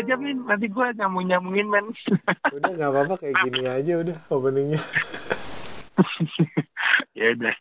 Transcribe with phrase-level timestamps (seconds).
[0.00, 0.38] aja min.
[0.48, 1.86] Nanti gue nyambung nyambungin men.
[2.56, 3.14] Udah nggak apa-apa.
[3.20, 4.80] Kayak gini aja udah openingnya.
[7.12, 7.52] Ya udah.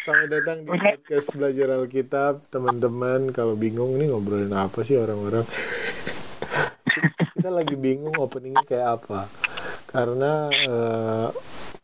[0.00, 2.48] Selamat datang di podcast belajar Alkitab.
[2.48, 5.44] Teman-teman kalau bingung ini ngobrolin apa sih orang-orang?
[7.36, 9.28] Kita lagi bingung openingnya kayak apa.
[9.92, 11.28] Karena uh,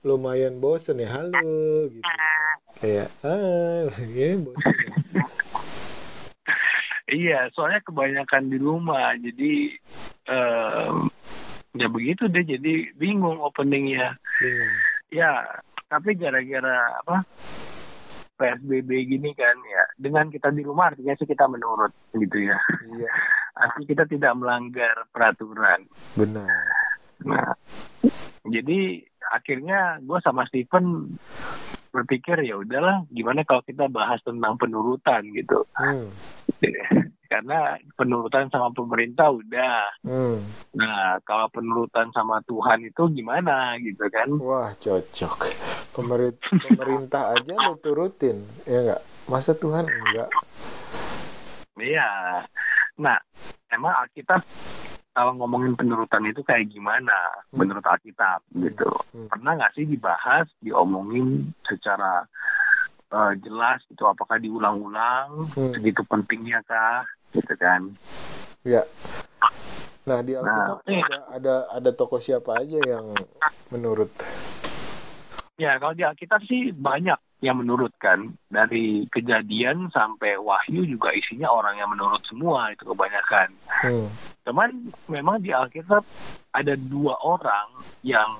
[0.00, 1.12] lumayan bosen ya.
[1.12, 2.08] Halo gitu.
[2.80, 4.91] Kayak ah ya bosen ya.
[7.22, 9.52] Iya soalnya kebanyakan di rumah jadi
[10.26, 11.06] um,
[11.78, 14.18] ya begitu deh jadi bingung openingnya.
[14.42, 14.72] Bingung.
[15.12, 17.22] Ya tapi gara-gara apa
[18.40, 22.58] PSBB gini kan ya dengan kita di rumah artinya sih kita menurut gitu ya.
[22.90, 23.10] Iya.
[23.54, 25.86] Artinya kita tidak melanggar peraturan.
[26.18, 26.50] Benar.
[27.22, 27.54] Nah
[28.48, 31.14] jadi akhirnya gue sama Steven
[31.92, 35.68] berpikir ya udahlah gimana kalau kita bahas tentang penurutan gitu.
[35.76, 36.08] Hmm.
[37.32, 39.84] karena penurutan sama pemerintah udah.
[40.04, 40.40] Hmm.
[40.76, 44.28] nah kalau penurutan sama Tuhan itu gimana gitu kan?
[44.40, 45.52] Wah cocok.
[45.92, 49.02] Pemerintah pemerintah aja lo turutin ya nggak?
[49.28, 50.28] Masa Tuhan enggak
[51.82, 52.08] iya.
[53.00, 53.18] Nah
[53.72, 54.44] emang Alkitab
[55.12, 57.14] kalau ngomongin penurutan itu kayak gimana?
[57.52, 57.60] Hmm.
[57.60, 58.88] menurut Alkitab gitu.
[59.12, 59.28] Hmm.
[59.28, 62.24] pernah nggak sih dibahas diomongin secara
[63.12, 64.08] eh, jelas gitu?
[64.08, 65.52] Apakah diulang-ulang?
[65.52, 65.72] Hmm.
[65.76, 67.04] segitu pentingnya kah?
[67.36, 67.92] Gitu kan.
[68.64, 68.82] Ya.
[70.02, 73.14] Nah di Alkitab Nah, ada ada ada tokoh siapa aja yang
[73.70, 74.10] menurut?
[75.60, 81.50] Ya kalau di Alkitab sih banyak yang menurut kan dari kejadian sampai wahyu juga isinya
[81.50, 83.48] orang yang menurut semua itu kebanyakan
[83.82, 84.08] hmm.
[84.46, 84.70] cuman
[85.10, 86.06] memang di Alkitab
[86.54, 88.30] ada dua orang yang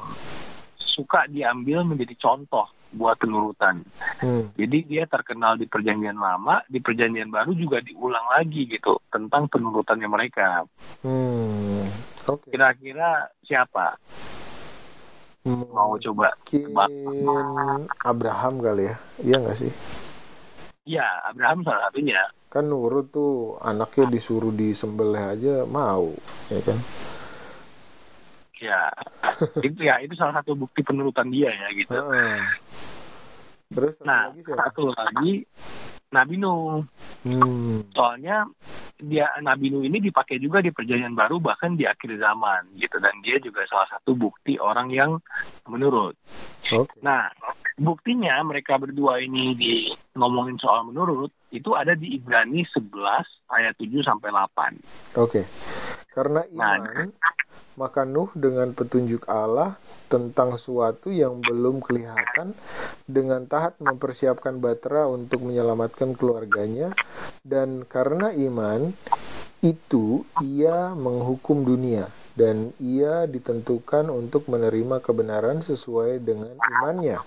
[0.78, 3.83] suka diambil menjadi contoh buat penurutan
[4.22, 4.55] Hmm.
[4.55, 10.06] Jadi dia terkenal di perjanjian lama, di perjanjian baru juga diulang lagi gitu tentang penurutannya
[10.06, 10.62] mereka.
[11.03, 11.91] Hmm.
[12.31, 12.55] Oke.
[12.55, 13.99] Kira-kira siapa?
[15.42, 16.30] Mau coba?
[16.47, 19.72] Mungkin Abraham kali ya, iya nggak sih?
[20.86, 22.22] Ya, Abraham salah satunya.
[22.47, 26.14] Kan nurut tuh anaknya disuruh disembelih aja mau,
[26.47, 26.78] ya kan?
[28.62, 28.86] Ya,
[29.66, 31.98] itu ya itu salah satu bukti penurutan dia ya gitu.
[33.72, 34.70] Terus Nah, lagi siapa?
[34.70, 35.42] satu lagi
[36.12, 36.84] Nabi Nuh.
[37.25, 37.81] Hmm.
[37.97, 38.45] Soalnya
[39.00, 43.17] dia Nabi Nuh ini dipakai juga di perjanjian baru bahkan di akhir zaman gitu dan
[43.25, 45.19] dia juga salah satu bukti orang yang
[45.67, 46.15] menurut.
[46.71, 46.93] Oke.
[47.03, 47.27] Nah,
[47.81, 49.75] buktinya mereka berdua ini di
[50.15, 52.93] ngomongin soal menurut itu ada di Ibrani 11
[53.50, 55.19] ayat 7 sampai 8.
[55.19, 55.43] Oke.
[56.12, 57.09] Karena Nah, iman,
[57.77, 59.81] maka Nuh dengan petunjuk Allah
[60.12, 62.53] tentang suatu yang belum kelihatan
[63.09, 66.93] dengan taat mempersiapkan batera untuk menyelamatkan keluarganya
[67.41, 68.93] dan karena iman
[69.62, 77.21] itu ia menghukum dunia dan ia ditentukan untuk menerima kebenaran sesuai dengan imannya.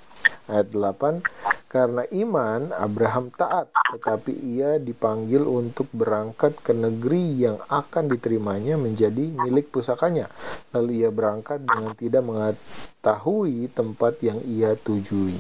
[0.49, 1.21] Ayat 8
[1.65, 9.33] Karena iman Abraham taat tetapi ia dipanggil untuk berangkat ke negeri yang akan diterimanya menjadi
[9.33, 10.29] milik pusakanya.
[10.71, 15.35] Lalu ia berangkat dengan tidak mengetahui tempat yang ia tujui.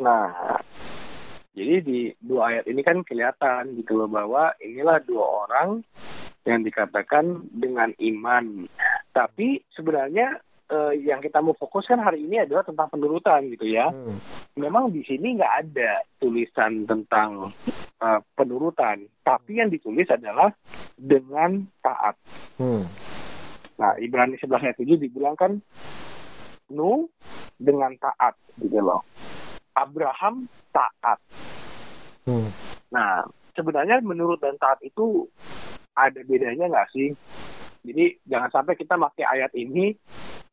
[0.00, 0.58] Nah,
[1.54, 5.86] jadi di dua ayat ini kan kelihatan gitu bahwa inilah dua orang
[6.44, 8.66] yang dikatakan dengan iman.
[9.14, 13.90] Tapi sebenarnya eh, yang kita mau fokuskan hari ini adalah tentang penurutan gitu ya.
[13.90, 14.16] Hmm.
[14.56, 17.52] Memang di sini nggak ada tulisan tentang
[18.00, 20.52] eh, penurutan, tapi yang ditulis adalah
[20.94, 22.16] dengan taat.
[22.56, 22.84] Hmm.
[23.74, 25.58] Nah, Ibrani 11 ayat 7 dibilang kan
[26.70, 27.10] Nuh
[27.58, 29.02] dengan taat gitu loh.
[29.74, 31.18] Abraham taat.
[32.24, 32.48] Hmm.
[32.94, 35.26] Nah, sebenarnya menurut dan taat itu
[35.94, 37.10] ada bedanya nggak sih?
[37.84, 39.92] Jadi jangan sampai kita pakai ayat ini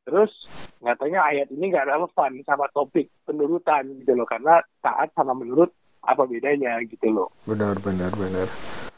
[0.03, 0.33] terus
[0.81, 5.71] katanya ayat ini nggak relevan sama topik penurutan gitu loh karena taat sama menurut
[6.03, 7.29] apa bedanya gitu loh.
[7.45, 8.47] Benar, benar, benar.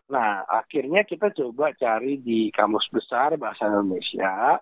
[0.10, 4.60] Nah, akhirnya kita coba cari di kamus besar bahasa Indonesia.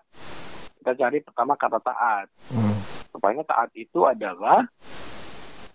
[0.82, 2.26] Kita cari pertama kata taat.
[2.50, 2.76] Hmm.
[3.14, 4.66] Rupanya taat itu adalah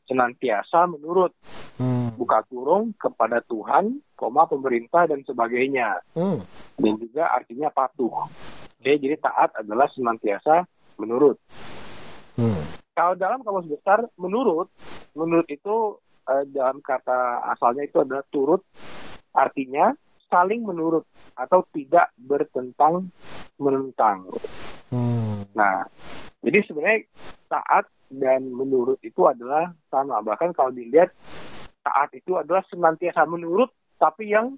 [0.07, 1.35] senantiasa menurut
[1.77, 2.09] Hmm.
[2.17, 6.01] buka kurung kepada Tuhan, koma pemerintah dan sebagainya.
[6.17, 6.41] Hmm.
[6.73, 8.25] Dan juga artinya patuh.
[8.81, 10.65] Oke, jadi taat adalah senantiasa
[10.97, 11.37] menurut.
[12.33, 12.65] Hmm.
[12.97, 14.73] Kalau dalam kamus besar, menurut,
[15.13, 18.65] menurut itu eh, dalam kata asalnya itu adalah turut,
[19.37, 19.93] artinya
[20.33, 21.05] saling menurut
[21.37, 23.13] atau tidak bertentang
[23.61, 24.25] menentang.
[24.89, 25.45] Hmm.
[25.53, 25.85] Nah,
[26.45, 26.99] jadi sebenarnya
[27.49, 30.23] taat dan menurut itu adalah sama.
[30.23, 31.11] Bahkan kalau dilihat
[31.83, 34.55] taat itu adalah senantiasa menurut, tapi yang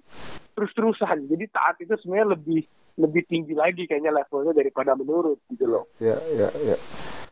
[0.54, 1.26] terus-terusan.
[1.26, 2.62] Jadi taat itu sebenarnya lebih
[3.00, 5.84] lebih tinggi lagi kayaknya levelnya daripada menurut gitu loh.
[6.02, 6.76] Ya, ya, ya.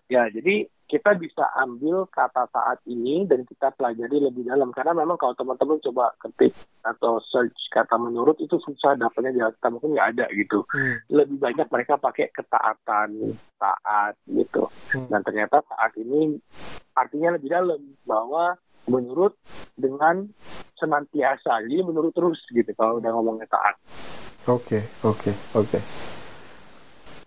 [0.09, 5.21] Ya, jadi kita bisa ambil kata taat ini dan kita pelajari lebih dalam karena memang
[5.21, 10.17] kalau teman-teman coba ketik atau search kata menurut itu susah dapatnya di kita mungkin nggak
[10.17, 10.97] ada gitu Hmm.
[11.13, 15.13] lebih banyak mereka pakai ketaatan taat gitu Hmm.
[15.13, 16.41] dan ternyata taat ini
[16.97, 18.57] artinya lebih dalam bahwa
[18.89, 19.37] menurut
[19.77, 20.25] dengan
[20.75, 23.77] senantiasa jadi menurut terus gitu kalau udah ngomongnya taat
[24.49, 25.77] Oke, oke, oke.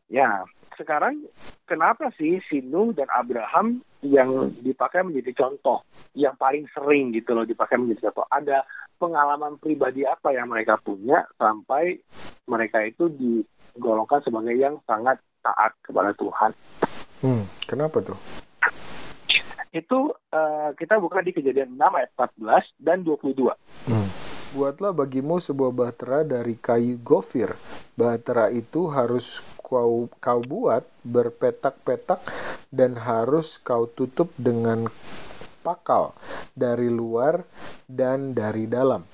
[0.09, 0.41] Ya,
[0.81, 1.29] sekarang
[1.69, 5.85] kenapa sih si Nuh dan Abraham yang dipakai menjadi contoh,
[6.17, 8.25] yang paling sering gitu loh dipakai menjadi contoh?
[8.33, 8.65] Ada
[8.97, 12.01] pengalaman pribadi apa yang mereka punya sampai
[12.49, 16.51] mereka itu digolongkan sebagai yang sangat taat kepada Tuhan?
[17.21, 18.17] Hmm, kenapa tuh?
[19.69, 23.53] Itu eh, kita buka di kejadian 6 ayat 14 dan 22.
[23.87, 24.09] Hmm.
[24.51, 27.55] Buatlah bagimu sebuah bahtera dari kayu gofir.
[27.95, 32.19] Bahtera itu harus kau, kau buat berpetak-petak
[32.67, 34.91] dan harus kau tutup dengan
[35.63, 36.11] pakal
[36.51, 37.47] dari luar
[37.87, 39.07] dan dari dalam.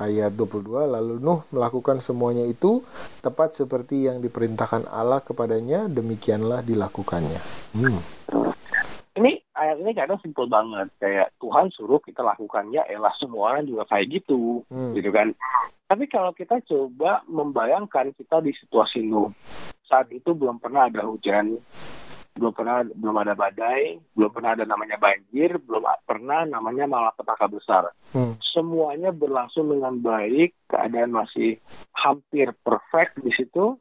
[0.00, 2.80] Ayat 22, lalu Nuh melakukan semuanya itu
[3.20, 7.42] tepat seperti yang diperintahkan Allah kepadanya, demikianlah dilakukannya.
[7.76, 8.00] Hmm.
[9.76, 10.88] Ini kadang simpel banget.
[10.98, 14.66] Kayak Tuhan suruh kita lakukan ya elah semua orang juga kayak gitu.
[14.72, 14.96] Hmm.
[14.96, 15.34] gitu kan.
[15.90, 19.34] Tapi kalau kita coba membayangkan kita di situasi Nuh
[19.90, 21.58] saat itu belum pernah ada hujan
[22.30, 27.90] belum pernah belum ada badai belum pernah ada namanya banjir belum pernah namanya malapetaka besar.
[28.14, 28.38] Hmm.
[28.54, 31.58] semuanya berlangsung dengan baik keadaan masih
[31.90, 33.74] hampir perfect di situ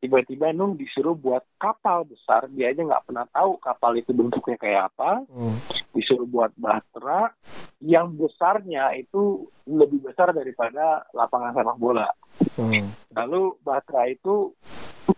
[0.00, 4.82] tiba-tiba Nuh disuruh buat kapal besar dia aja nggak pernah tahu kapal itu bentuknya kayak
[4.90, 5.56] apa Hmm.
[5.92, 7.36] disuruh buat bahtera
[7.80, 12.08] yang besarnya itu lebih besar daripada lapangan sepak bola
[12.56, 12.88] Hmm.
[13.12, 14.56] lalu bahtera itu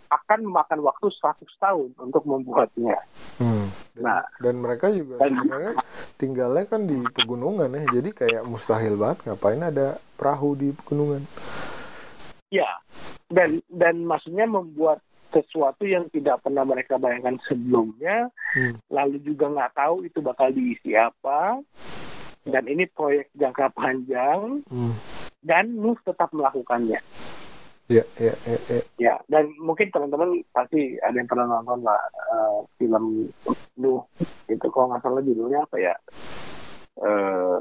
[0.09, 2.99] akan memakan waktu 100 tahun untuk membuatnya
[3.39, 3.71] Hmm.
[3.93, 4.25] Dan, Nah.
[4.39, 5.75] dan mereka juga Dan- sebenarnya
[6.15, 11.25] tinggalnya kan di pegunungan ya, jadi kayak mustahil banget ngapain ada perahu di pegunungan.
[12.49, 12.69] Ya,
[13.33, 15.01] dan dan maksudnya membuat
[15.33, 18.77] sesuatu yang tidak pernah mereka bayangkan sebelumnya, Hmm.
[18.93, 21.57] lalu juga nggak tahu itu bakal diisi apa,
[22.45, 24.93] dan ini proyek jangka panjang, Hmm.
[25.41, 27.01] dan Nuh tetap melakukannya.
[27.91, 28.81] Ya, ya, ya, ya.
[29.01, 33.33] Ya, dan mungkin teman-teman pasti ada yang pernah nonton lah eh, film
[33.81, 34.05] Nuh,
[34.53, 35.95] itu kalau nggak salah judulnya apa ya?
[37.01, 37.57] Eh,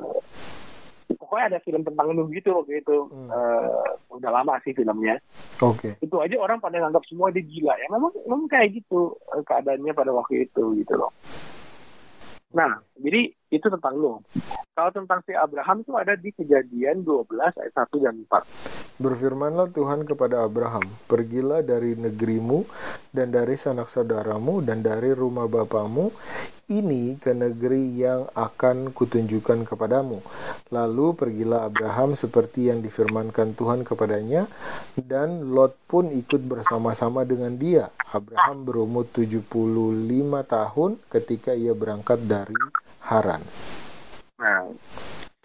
[1.17, 2.97] pokoknya ada film tentang Nuh gitu waktu itu.
[3.09, 3.29] Hmm.
[3.31, 5.17] Eh, udah lama sih filmnya.
[5.61, 5.93] Oke.
[6.01, 9.93] itu aja orang pada nganggap semua dia gila ya memang memang kayak gitu eh, keadaannya
[9.93, 11.13] pada waktu itu gitu loh
[12.51, 14.25] nah jadi itu tentang lo
[14.73, 20.03] kalau tentang si Abraham itu ada di kejadian 12 ayat 1 dan 4 Berfirmanlah Tuhan
[20.03, 22.67] kepada Abraham, Pergilah dari negerimu
[23.15, 26.11] dan dari sanak saudaramu dan dari rumah bapamu,
[26.71, 30.23] ini ke negeri yang akan kutunjukkan kepadamu.
[30.71, 34.47] Lalu pergilah Abraham seperti yang difirmankan Tuhan kepadanya,
[34.95, 37.91] dan Lot pun ikut bersama-sama dengan dia.
[38.15, 39.43] Abraham berumur 75
[40.47, 42.55] tahun ketika ia berangkat dari
[43.03, 43.43] Haran.
[44.41, 44.65] nah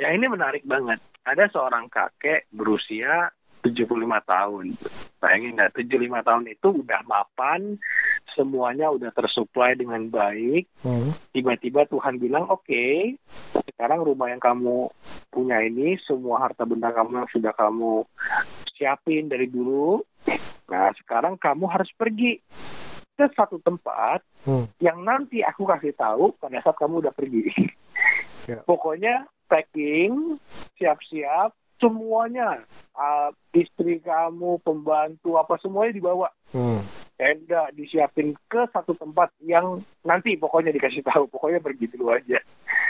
[0.00, 4.78] ya ini menarik banget ada seorang kakek berusia 75 tahun
[5.18, 7.74] bayangin nggak 75 tahun itu udah mapan
[8.30, 11.10] semuanya udah tersuplai dengan baik Hmm.
[11.34, 13.18] tiba-tiba Tuhan bilang oke
[13.74, 14.86] sekarang rumah yang kamu
[15.28, 18.06] punya ini semua harta benda kamu yang sudah kamu
[18.72, 19.98] siapin dari dulu
[20.66, 22.38] nah sekarang kamu harus pergi
[23.12, 24.62] ke satu tempat Hmm.
[24.78, 27.50] yang nanti aku kasih tahu pada saat kamu udah pergi
[28.46, 28.62] Ya.
[28.62, 30.38] pokoknya packing
[30.74, 36.78] siap-siap semuanya uh, istri kamu pembantu apa semuanya dibawa Hmm.
[37.18, 42.38] tenda disiapin ke satu tempat yang nanti pokoknya dikasih tahu pokoknya pergi dulu aja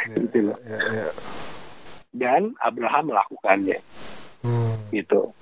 [0.06, 0.58] Ya, Gitu loh.
[0.62, 1.08] ya, ya.
[2.12, 3.80] dan Abraham melakukannya
[4.44, 4.76] Hmm.
[4.90, 5.32] gitu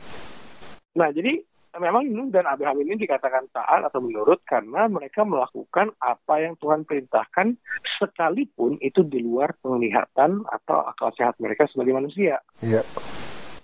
[0.95, 1.43] nah jadi
[1.77, 6.87] memang Nuh dan Abraham ini dikatakan taat atau menurut karena mereka melakukan apa yang Tuhan
[6.87, 7.59] perintahkan
[7.99, 12.81] sekalipun itu di luar penglihatan atau akal sehat mereka sebagai manusia Ya.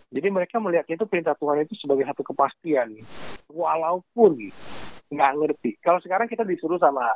[0.09, 2.99] jadi mereka melihat itu perintah Tuhan itu sebagai satu kepastian
[3.47, 4.51] walaupun
[5.11, 7.15] nggak ngerti kalau sekarang kita disuruh sama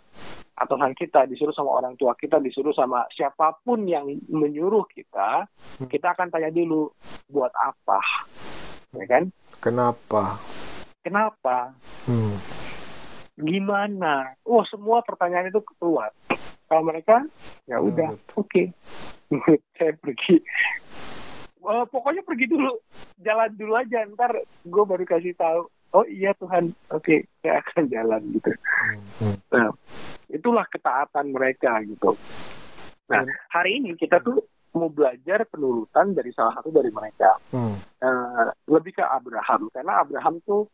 [0.55, 5.91] atasan kita disuruh sama orang tua kita disuruh sama siapa pun yang menyuruh kita Hmm.
[5.91, 6.87] kita akan tanya dulu
[7.27, 7.99] buat apa
[8.95, 9.27] ya kan
[9.59, 10.39] Kenapa?
[11.05, 11.77] Kenapa?
[12.09, 12.35] Hmm.
[13.35, 14.39] gimana?
[14.47, 16.15] Oh semua pertanyaan itu keluar.
[16.65, 17.27] Kalau mereka
[17.67, 18.63] ya Hmm, udah oke.
[19.77, 20.39] Saya pergi.
[21.59, 22.79] "Eh, pokoknya pergi dulu.
[23.19, 25.67] Jalan dulu aja ntar gue baru kasih tahu.
[25.95, 26.75] Oh iya Tuhan.
[26.91, 28.51] Oke saya akan jalan gitu.
[29.19, 29.73] Hmm, hmm.
[30.31, 32.15] itulah ketaatan mereka gitu.
[33.11, 34.39] Nah hari ini kita tuh
[34.75, 37.39] mau belajar penurutan dari salah satu dari mereka.
[37.51, 40.69] Hmm, Eh, lebih ke Abraham karena Abraham tuh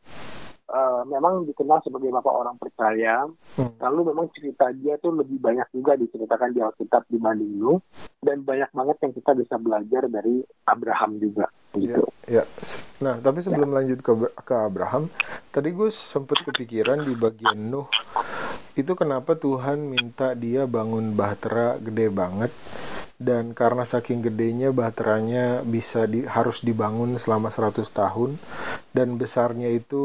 [0.66, 3.26] eh, memang dikenal sebagai bapak orang percaya.
[3.54, 3.74] Hmm.
[3.78, 7.78] lalu memang cerita dia tuh lebih banyak juga diceritakan di Alkitab dibanding Nuh
[8.18, 12.06] dan banyak banget yang kita bisa belajar dari Abraham juga gitu.
[12.24, 15.10] Ya, se- nah tapi sebelum lanjut ke ke Abraham,
[15.48, 17.86] tadi gue sempet kepikiran di bagian Nuh.
[18.72, 22.50] Itu kenapa Tuhan minta dia bangun bahtera gede banget
[23.20, 28.40] dan karena saking gedenya bahteranya bisa di, harus dibangun selama 100 tahun.
[28.96, 30.02] Dan besarnya itu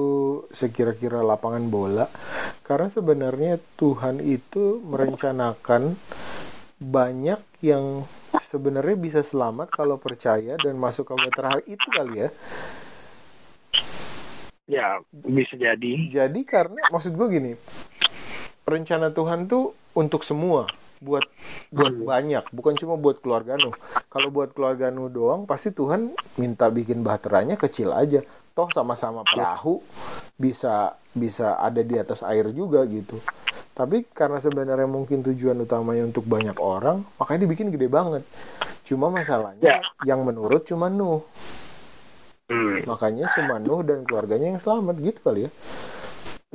[0.52, 2.12] sekira-kira lapangan bola.
[2.68, 5.96] Karena sebenarnya Tuhan itu merencanakan
[6.76, 8.04] banyak yang
[8.44, 12.30] sebenarnya bisa selamat kalau percaya dan masuk ke bahtera itu kali ya.
[14.68, 16.12] Ya bisa jadi.
[16.12, 17.52] Jadi karena maksud gue gini,
[18.68, 20.68] rencana Tuhan tuh untuk semua,
[21.00, 21.24] buat
[21.70, 22.06] buat Hmm.
[22.06, 23.76] banyak, bukan cuma buat keluarga Nuh.
[24.08, 28.24] Kalau buat keluarga Nuh doang, pasti Tuhan minta bikin bahteranya kecil aja.
[28.56, 29.84] Toh sama-sama perahu
[30.36, 33.20] bisa bisa ada di atas air juga gitu.
[33.76, 38.24] Tapi karena sebenarnya mungkin tujuan utamanya untuk banyak orang, makanya dibikin gede banget.
[38.88, 39.80] Cuma masalahnya Ya.
[40.08, 41.20] yang menurut cuma Nuh.
[42.48, 42.86] Hmm.
[42.88, 45.52] Makanya cuma Nuh dan keluarganya yang selamat gitu kali ya.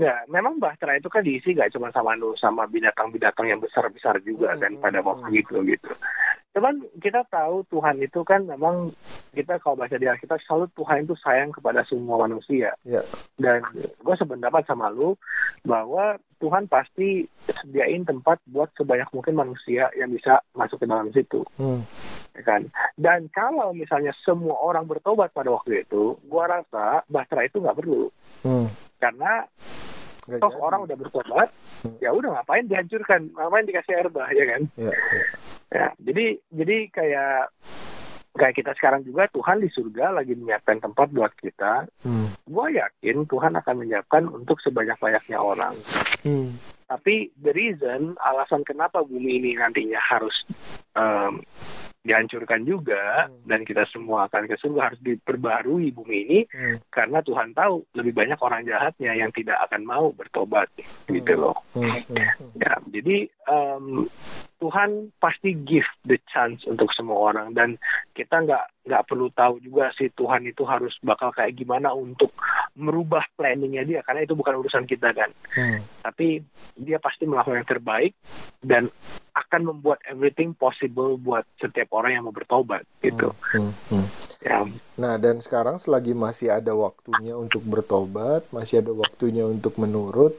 [0.01, 4.61] Ya, memang Bahtera itu kan diisi gak cuma sama sama binatang-binatang yang besar-besar juga Hmm,
[4.65, 5.93] kan pada waktu itu gitu.
[6.57, 8.97] Cuman kita tahu Tuhan itu kan memang
[9.37, 12.73] kita kalau baca di Alkitab selalu Tuhan itu sayang kepada semua manusia.
[12.83, 13.05] Ya.
[13.37, 15.21] Dan gue sependapat sama lu
[15.69, 21.45] bahwa Tuhan pasti sediain tempat buat sebanyak mungkin manusia yang bisa masuk ke dalam situ.
[21.61, 21.85] Hmm.
[22.35, 22.63] ya kan?
[22.97, 28.09] Dan kalau misalnya semua orang bertobat pada waktu itu, gua rasa Bahtera itu nggak perlu.
[28.43, 28.67] Hmm.
[28.97, 29.45] Karena
[30.29, 30.61] Nggak toh jadi.
[30.61, 31.49] orang udah bertobat,
[31.81, 31.97] Hmm.
[32.01, 34.63] ya udah ngapain dihancurkan, ngapain dikasih air bah, ya kan?
[34.77, 35.25] Ya, ya.
[35.71, 37.35] Ya, jadi jadi kayak
[38.31, 41.87] kayak kita sekarang juga Tuhan di surga lagi menyiapkan tempat buat kita.
[42.03, 42.31] Hmm.
[42.47, 45.75] Gua yakin Tuhan akan menyiapkan untuk sebanyak-banyaknya orang.
[46.23, 46.59] Hmm.
[46.87, 50.35] Tapi the reason, alasan kenapa bumi ini nantinya harus
[50.99, 51.39] em,
[52.01, 53.45] dihancurkan juga Hmm.
[53.45, 56.81] dan kita semua akan ke surga harus diperbarui bumi ini Hmm.
[56.89, 60.67] karena Tuhan tahu lebih banyak orang jahatnya yang tidak akan mau bertobat
[61.07, 61.43] gitu Hmm.
[61.45, 61.57] loh.
[61.77, 62.01] Hmm.
[62.09, 62.57] Hmm.
[62.57, 63.17] Ya, jadi
[63.47, 64.09] em,
[64.61, 67.81] Tuhan pasti give the chance untuk semua orang dan
[68.13, 72.33] kita nggak nggak perlu tahu juga sih Tuhan itu harus bakal kayak gimana untuk
[72.77, 75.33] merubah planningnya dia karena itu bukan urusan kita kan.
[75.57, 75.81] Hmm.
[76.05, 76.45] Tapi
[76.77, 78.13] dia pasti melakukan yang terbaik
[78.61, 78.93] dan
[79.33, 83.33] akan membuat everything possible buat setiap orang yang mau bertobat gitu.
[83.57, 83.73] Hmm.
[83.89, 84.07] Hmm.
[84.41, 84.65] Ya,
[84.97, 90.37] Nah, dan sekarang selagi masih ada waktunya untuk bertobat, masih ada waktunya untuk menurut.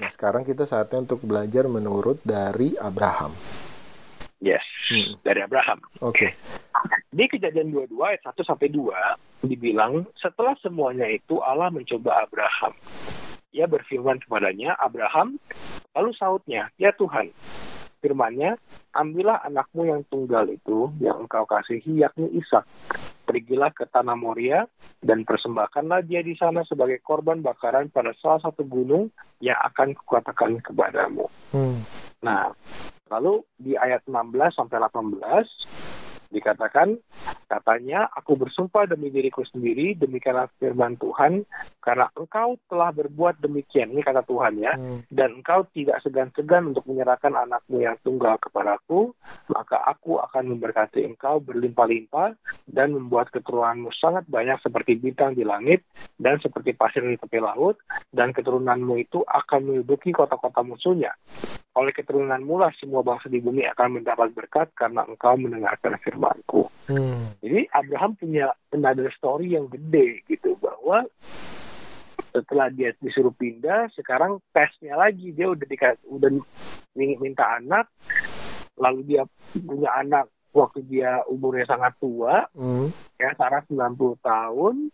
[0.00, 3.32] Nah, sekarang kita saatnya untuk belajar menurut dari Abraham.
[4.40, 5.14] yes, Hmm.
[5.22, 5.78] dari Abraham.
[6.02, 6.34] Oke.
[7.12, 8.96] Di kejadian 22 ayat 1 sampai 2
[9.44, 12.74] dibilang setelah semuanya itu Allah mencoba Abraham.
[13.54, 15.38] Ia berfirman kepadanya, Abraham,
[15.94, 17.30] lalu sautnya, ya Tuhan,
[18.00, 18.56] firmannya,
[18.96, 22.64] ambillah anakmu yang tunggal itu yang engkau kasihi yakni Ishak.
[23.28, 24.66] Pergilah ke tanah Moria
[24.98, 30.58] dan persembahkanlah dia di sana sebagai korban bakaran pada salah satu gunung yang akan kukatakan
[30.58, 31.30] kepadamu.
[31.54, 31.78] Hmm.
[32.26, 32.50] Nah,
[33.06, 35.89] lalu di ayat 16 sampai 18
[36.30, 36.96] dikatakan
[37.50, 41.42] katanya aku bersumpah demi diriku sendiri demikianlah firman Tuhan
[41.82, 45.02] karena engkau telah berbuat demikian ini kata Tuhan ya Hmm.
[45.10, 49.10] dan engkau tidak segan-segan untuk menyerahkan anakmu yang tunggal kepadaku
[49.50, 52.38] maka aku akan memberkati engkau berlimpah-limpah
[52.70, 55.82] dan membuat keturunanmu sangat banyak seperti bintang di langit
[56.22, 57.82] dan seperti pasir di tepi laut
[58.14, 61.10] dan keturunanmu itu akan menduduki kota-kota musuhnya
[61.70, 66.68] oleh keturunanmu lah semua bangsa di bumi akan mendapat berkat karena engkau mendengarkan firmanku.
[66.92, 67.32] Hmm.
[67.40, 68.46] Jadi Abraham punya
[68.76, 71.08] another story yang gede gitu bahwa
[72.30, 76.30] setelah dia disuruh pindah, sekarang tesnya lagi dia udah dikasih udah
[76.94, 77.88] minta anak,
[78.76, 79.22] lalu dia
[79.56, 82.92] punya anak waktu dia umurnya sangat tua, Hmm.
[83.18, 84.90] ya Sarah 90 tahun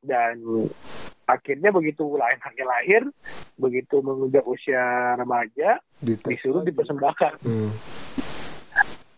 [0.00, 0.36] dan
[1.26, 3.02] akhirnya begitu anaknya lahir,
[3.58, 6.72] begitu menginjak usia remaja, Dites disuruh lagi.
[6.72, 7.32] dipersembahkan.
[7.42, 7.72] Hmm.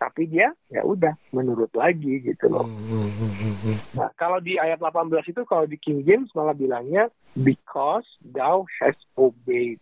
[0.09, 2.65] Tapi dia ya udah menurut lagi gitu loh.
[2.65, 3.77] Hmm, hmm, hmm.
[3.93, 9.05] Nah, kalau di ayat 18 itu kalau di King James malah bilangnya because thou hast
[9.21, 9.77] obeyed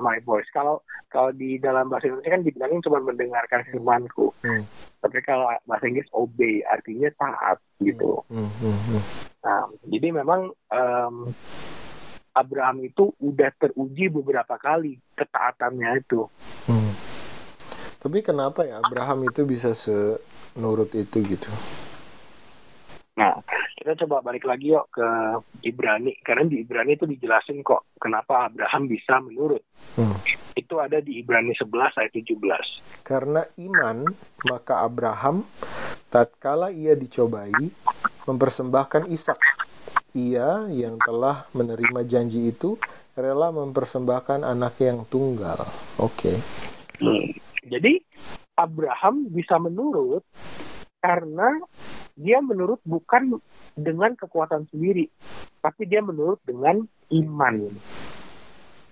[0.00, 0.48] my voice.
[0.48, 0.80] Kalau
[1.12, 4.32] kalau di dalam bahasa Indonesia kan dibilangin cuma mendengarkan firmanku.
[4.40, 4.64] Hmm.
[5.04, 8.24] Tapi kalau bahasa Inggris obey artinya taat gitu.
[8.32, 9.02] Hmm, hmm, hmm.
[9.44, 11.36] Nah, jadi memang em,
[12.32, 16.24] Abraham itu udah teruji beberapa kali ketaatannya itu.
[16.64, 17.05] Hmm.
[18.06, 21.50] Tapi kenapa ya Abraham itu bisa senurut itu gitu?
[23.18, 23.42] Nah,
[23.74, 25.08] kita coba balik lagi yuk ke
[25.66, 26.14] Ibrani.
[26.22, 29.58] Karena di Ibrani itu dijelasin kok kenapa Abraham bisa menurut.
[29.98, 30.14] Hmm.
[30.54, 33.02] Itu ada di Ibrani 11 ayat 17.
[33.02, 34.06] Karena iman,
[34.46, 35.42] maka Abraham
[36.06, 37.74] tatkala ia dicobai
[38.22, 39.42] mempersembahkan Ishak.
[40.14, 42.78] Ia yang telah menerima janji itu
[43.18, 45.66] rela mempersembahkan anak yang tunggal.
[45.98, 46.38] Oke.
[47.02, 47.45] Hmm.
[47.66, 47.98] Jadi
[48.54, 50.22] Abraham bisa menurut
[51.02, 51.60] karena
[52.16, 53.36] dia menurut bukan
[53.76, 55.10] dengan kekuatan sendiri,
[55.60, 56.80] tapi dia menurut dengan
[57.12, 57.68] iman.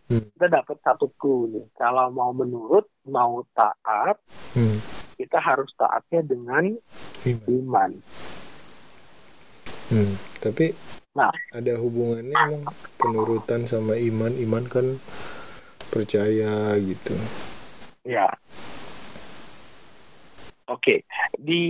[0.05, 0.29] Hmm.
[0.37, 1.67] Kita dapat satu clue nih.
[1.81, 4.21] Kalau mau menurut, mau taat,
[4.53, 4.77] Hmm.
[5.17, 6.77] kita harus taatnya dengan
[7.25, 7.49] Iman.
[7.49, 7.91] iman.
[9.89, 10.15] Hmm.
[10.45, 10.77] Tapi
[11.17, 11.33] Nah.
[11.55, 12.69] ada hubungannya emang
[13.01, 14.35] penurutan sama iman.
[14.37, 15.01] Iman kan
[15.89, 17.17] percaya gitu.
[18.05, 18.29] Ya.
[20.65, 21.05] Oke,
[21.37, 21.61] di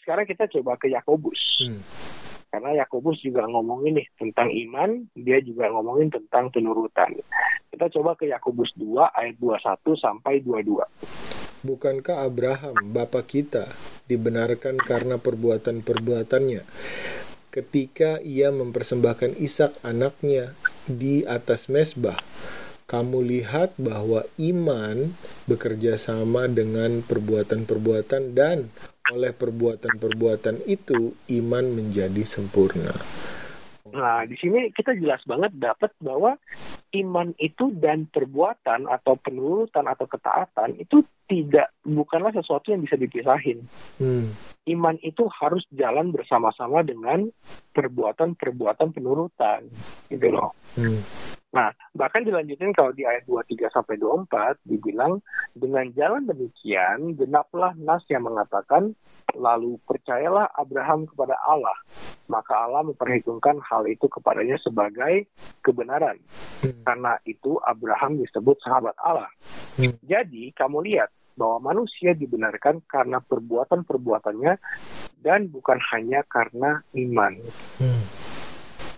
[0.00, 1.40] sekarang kita coba ke Yakobus.
[1.60, 1.80] Hmm.
[2.48, 7.10] Karena Yakobus juga ngomongin nih tentang iman, dia juga ngomongin tentang penurutan.
[7.68, 10.86] Kita coba ke Yakobus 2 ayat 21 sampai 22.
[11.64, 13.66] Bukankah Abraham, bapa kita,
[14.06, 16.62] dibenarkan karena perbuatan-perbuatannya
[17.54, 20.58] ketika ia mempersembahkan Ishak anaknya
[20.90, 22.18] di atas mesbah?
[22.84, 25.16] Kamu lihat bahwa iman
[25.48, 28.68] bekerja sama dengan perbuatan-perbuatan dan
[29.08, 32.92] oleh perbuatan-perbuatan itu iman menjadi sempurna.
[33.94, 36.36] Nah, di sini kita jelas banget dapat bahwa
[36.94, 43.64] iman itu dan perbuatan atau penurutan atau ketaatan itu tidak bukanlah sesuatu yang bisa dipisahin.
[43.96, 44.34] Hmm.
[44.64, 47.28] Iman itu harus jalan bersama-sama dengan
[47.76, 49.68] perbuatan-perbuatan penurutan,
[50.08, 50.56] gitu loh.
[50.76, 51.00] Hmm.
[51.54, 55.22] Nah, bahkan dilanjutin kalau di ayat 23 sampai 24 dibilang
[55.54, 58.98] dengan jalan demikian genaplah nas yang mengatakan
[59.38, 61.78] lalu percayalah Abraham kepada Allah,
[62.26, 65.30] maka Allah memperhitungkan hal itu kepadanya sebagai
[65.62, 66.18] kebenaran.
[66.62, 66.82] Hmm.
[66.82, 69.30] Karena itu Abraham disebut sahabat Allah.
[69.78, 69.94] Hmm.
[70.02, 74.54] Jadi kamu lihat bahwa manusia dibenarkan karena perbuatan-perbuatannya
[75.22, 77.34] dan bukan hanya karena iman.
[77.78, 78.03] Hmm.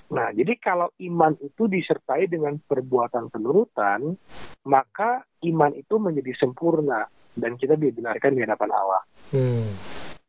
[0.06, 4.14] Nah, jadi kalau iman itu disertai dengan perbuatan penurutan,
[4.66, 9.02] maka iman itu menjadi sempurna dan kita dibenarkan di hadapan Allah.
[9.34, 9.66] Hmm.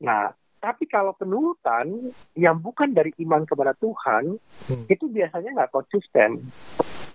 [0.02, 4.86] Nah, tapi kalau penurutan yang bukan dari iman kepada Tuhan, Hmm.
[4.90, 6.50] itu biasanya nggak konsisten.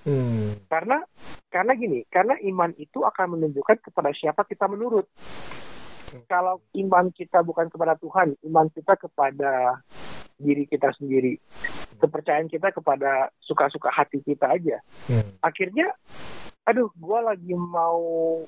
[0.06, 0.54] Hmm.
[0.70, 1.02] Karena
[1.50, 5.06] karena gini, karena iman itu akan menunjukkan kepada siapa kita menurut.
[6.28, 9.80] Kalau iman kita bukan kepada Tuhan, iman kita kepada
[10.42, 11.38] diri kita sendiri,
[12.02, 14.82] kepercayaan kita kepada suka-suka hati kita aja.
[15.06, 15.38] Hmm.
[15.38, 15.94] Akhirnya,
[16.66, 18.42] aduh, gua lagi mau,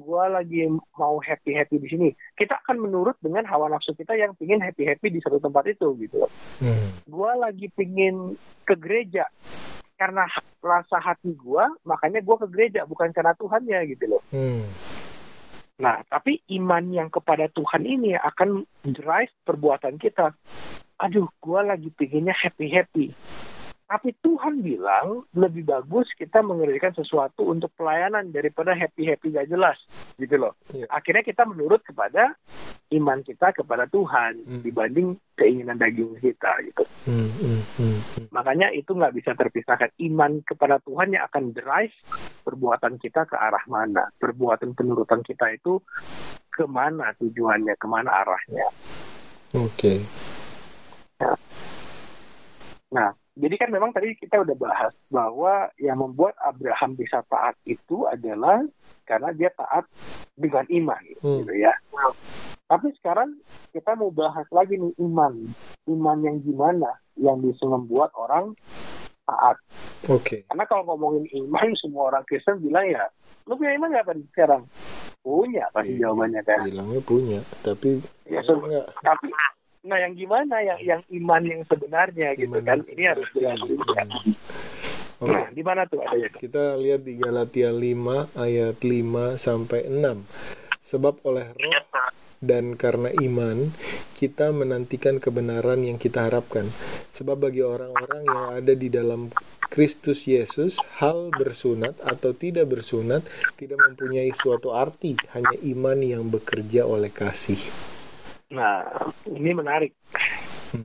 [0.00, 0.64] gua lagi
[0.96, 2.08] mau happy happy di sini.
[2.32, 5.92] Kita akan menurut dengan hawa nafsu kita yang pingin happy happy di satu tempat itu,
[6.00, 6.24] gitu.
[6.24, 6.32] loh.
[6.64, 6.96] Hmm.
[7.04, 9.28] Gua lagi pingin ke gereja
[10.00, 10.24] karena
[10.64, 14.22] rasa hati gua, makanya gua ke gereja bukan karena Tuhannya, gitu loh.
[14.32, 14.64] Hmm.
[15.76, 20.32] Nah, tapi iman yang kepada Tuhan ini akan drive perbuatan kita.
[20.96, 23.12] Aduh, gua lagi pinginnya happy-happy.
[23.86, 29.78] Tapi Tuhan bilang lebih bagus kita mengerjakan sesuatu untuk pelayanan daripada happy-happy gak jelas.
[30.18, 30.58] Gitu loh.
[30.74, 30.90] Iya.
[30.90, 32.34] Akhirnya kita menurut kepada
[32.94, 34.62] iman kita kepada Tuhan Hmm.
[34.62, 36.82] dibanding keinginan daging kita gitu.
[37.06, 37.30] Hmm.
[37.38, 37.62] Hmm.
[37.78, 37.98] Hmm.
[37.98, 38.26] Hmm.
[38.30, 39.90] Makanya itu nggak bisa terpisahkan.
[40.02, 41.94] Iman kepada Tuhan yang akan drive
[42.42, 44.10] perbuatan kita ke arah mana.
[44.18, 45.78] Perbuatan penurutan kita itu
[46.50, 48.66] ke mana tujuannya, ke mana arahnya.
[49.54, 50.02] Oke.
[52.86, 58.04] Nah, jadi kan memang tadi kita udah bahas bahwa yang membuat Abraham bisa taat itu
[58.04, 58.64] adalah
[59.04, 59.84] karena dia taat
[60.32, 61.40] dengan iman, Hmm.
[61.40, 61.72] gitu ya.
[62.66, 63.38] Tapi sekarang
[63.70, 65.46] kita mau bahas lagi nih iman.
[65.86, 68.56] Iman yang gimana yang bisa membuat orang
[69.22, 69.56] taat.
[70.08, 70.42] Oke.
[70.44, 73.06] Karena kalau ngomongin iman, semua orang Kristen bilang ya,
[73.44, 74.62] lu punya iman nggak kan sekarang?
[75.20, 76.00] Punya pasti Iya.
[76.06, 76.58] jawabannya kan.
[76.64, 78.86] Bilangnya punya, tapi Ya, so- enggak.
[78.98, 79.28] Tapi,
[79.86, 82.78] nah yang gimana yang yang iman yang sebenarnya gitu Iman kan?
[82.82, 84.08] yang Ini harus jelas dulu kan.
[85.16, 86.40] Nah, di mana tuh adanya tuh?
[86.44, 90.28] Kita lihat di Galatia 5 ayat 5 sampai 6.
[90.84, 91.86] Sebab oleh roh
[92.44, 93.72] dan karena iman
[94.16, 96.68] kita menantikan kebenaran yang kita harapkan.
[97.12, 99.32] Sebab bagi orang-orang yang ada di dalam
[99.66, 103.26] Kristus Yesus, hal bersunat atau tidak bersunat
[103.60, 107.58] tidak mempunyai suatu arti, hanya iman yang bekerja oleh kasih.
[108.52, 108.86] Nah,
[109.26, 109.92] ini menarik.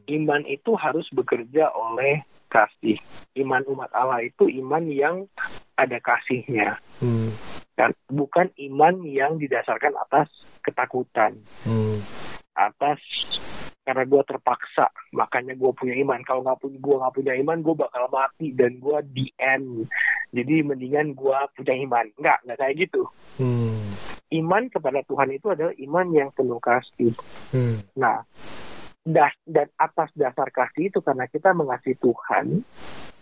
[0.08, 2.98] Iman itu harus bekerja oleh kasih.
[3.38, 5.16] Iman umat Allah itu iman yang
[5.76, 6.78] ada kasihnya.
[7.02, 7.34] Hmm.
[7.76, 10.30] Dan bukan iman yang didasarkan atas
[10.62, 11.38] ketakutan.
[11.66, 11.98] Hmm.
[12.54, 13.00] Atas
[13.82, 17.76] karena gue terpaksa makanya gue punya iman kalau nggak punya gue nggak punya iman gue
[17.76, 19.90] bakal mati dan gue di end
[20.30, 23.02] jadi mendingan gue punya iman nggak nggak kayak gitu
[23.42, 23.90] Hmm.
[24.32, 27.14] Iman kepada Tuhan itu adalah iman yang penuh kasih
[27.52, 27.84] Hmm.
[28.00, 28.24] nah
[29.04, 32.64] das dan atas dasar kasih itu karena kita mengasihi Tuhan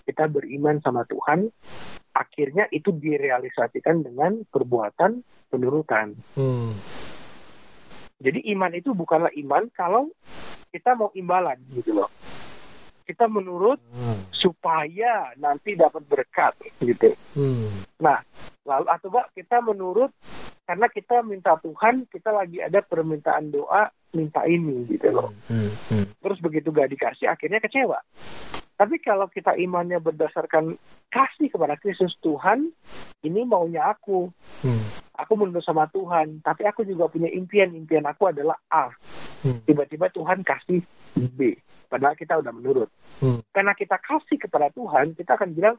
[0.06, 1.50] kita beriman sama Tuhan
[2.14, 6.74] akhirnya itu direalisasikan dengan perbuatan penurutan Hmm.
[8.20, 10.12] Jadi iman itu bukanlah iman kalau
[10.76, 12.12] kita mau imbalan gitu loh.
[13.10, 14.22] Kita menurut Hmm.
[14.30, 17.10] supaya nanti dapat berkat gitu.
[17.34, 17.82] Hmm.
[17.98, 18.22] Nah,
[18.70, 20.14] lalu atau enggak kita menurut
[20.70, 25.34] karena kita minta Tuhan, kita lagi ada permintaan doa minta ini gitu loh.
[25.50, 25.74] Hmm.
[25.90, 26.06] Hmm.
[26.22, 27.98] Terus begitu gak dikasih akhirnya kecewa.
[28.78, 30.78] Tapi kalau kita imannya berdasarkan
[31.10, 32.70] kasih kepada Kristus Tuhan,
[33.26, 34.30] ini maunya aku.
[34.62, 34.86] Hmm.
[35.18, 37.74] Aku menurut sama Tuhan, tapi aku juga punya impian.
[37.74, 38.94] Impian aku adalah A.
[39.42, 39.66] Hmm.
[39.66, 40.80] Tiba-tiba Tuhan kasih
[41.18, 41.58] B.
[41.90, 42.90] Padahal kita udah menurut.
[43.18, 43.42] Hmm.
[43.50, 45.76] Karena kita kasih kepada Tuhan, kita akan bilang,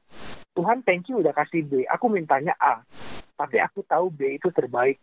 [0.59, 1.87] Tuhan thank you udah kasih B.
[1.87, 2.83] Aku mintanya A.
[3.39, 4.99] Tapi aku tahu B itu terbaik.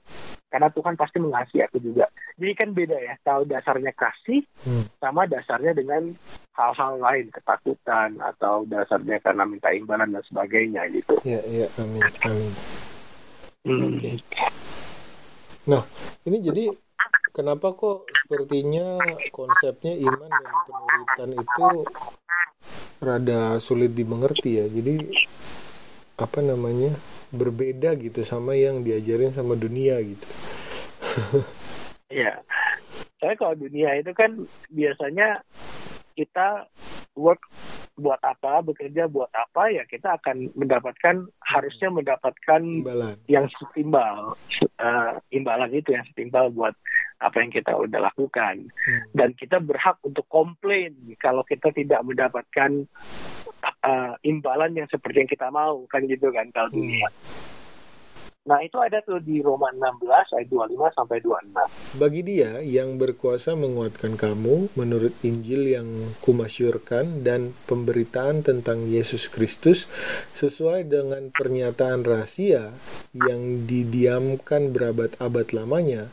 [0.52, 2.12] Karena Tuhan pasti mengasihi aku juga.
[2.36, 3.16] Jadi kan beda ya.
[3.24, 4.86] Tahu dasarnya kasih Hmm.
[5.00, 6.12] sama dasarnya dengan
[6.56, 7.32] hal-hal lain.
[7.32, 11.16] Ketakutan atau dasarnya karena minta imbalan dan sebagainya gitu.
[11.24, 12.52] Ya, ya, amin, amin.
[13.64, 13.96] Hmm.
[13.96, 14.12] Oke.
[15.68, 15.84] Nah,
[16.24, 16.64] ini jadi
[17.38, 18.98] kenapa kok sepertinya
[19.30, 21.68] konsepnya iman dan penuritan itu
[22.98, 24.66] rada sulit dimengerti ya.
[24.66, 25.14] Jadi
[26.18, 26.98] apa namanya?
[27.28, 30.28] berbeda gitu sama yang diajarin sama dunia gitu.
[32.08, 32.40] Iya.
[33.20, 35.44] Saya kalau dunia itu kan biasanya
[36.16, 36.72] kita
[37.20, 37.44] work
[37.98, 43.18] buat apa, bekerja buat apa, ya kita akan mendapatkan, harusnya mendapatkan Imbalan.
[43.26, 44.38] yang setimbal.
[44.78, 46.78] Eh, imbalan itu yang setimbal buat
[47.18, 48.70] apa yang kita udah lakukan.
[48.70, 49.04] Hmm.
[49.18, 52.86] Dan kita berhak untuk komplain kalau kita tidak mendapatkan
[53.84, 57.02] eh, imbalan yang seperti yang kita mau, kan gitu kan kalau Hmm.
[58.48, 60.08] Nah, itu ada tuh di Roma 16
[60.40, 62.00] ayat 25 sampai 26.
[62.00, 69.92] Bagi dia yang berkuasa menguatkan kamu menurut Injil yang kumasyurkan dan pemberitaan tentang Yesus Kristus
[70.32, 72.72] sesuai dengan pernyataan rahasia
[73.12, 76.08] yang didiamkan berabad-abad lamanya,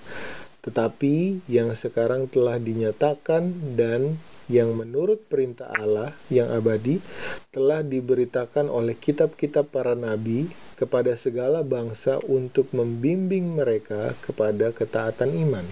[0.67, 4.19] tetapi yang sekarang telah dinyatakan dan
[4.51, 7.01] yang menurut perintah Allah yang abadi
[7.49, 15.67] telah diberitakan oleh kitab-kitab para nabi kepada segala bangsa untuk membimbing mereka kepada ketaatan iman.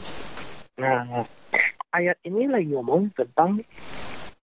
[0.79, 1.27] Nah,
[1.93, 3.61] ayat ini lagi ngomong tentang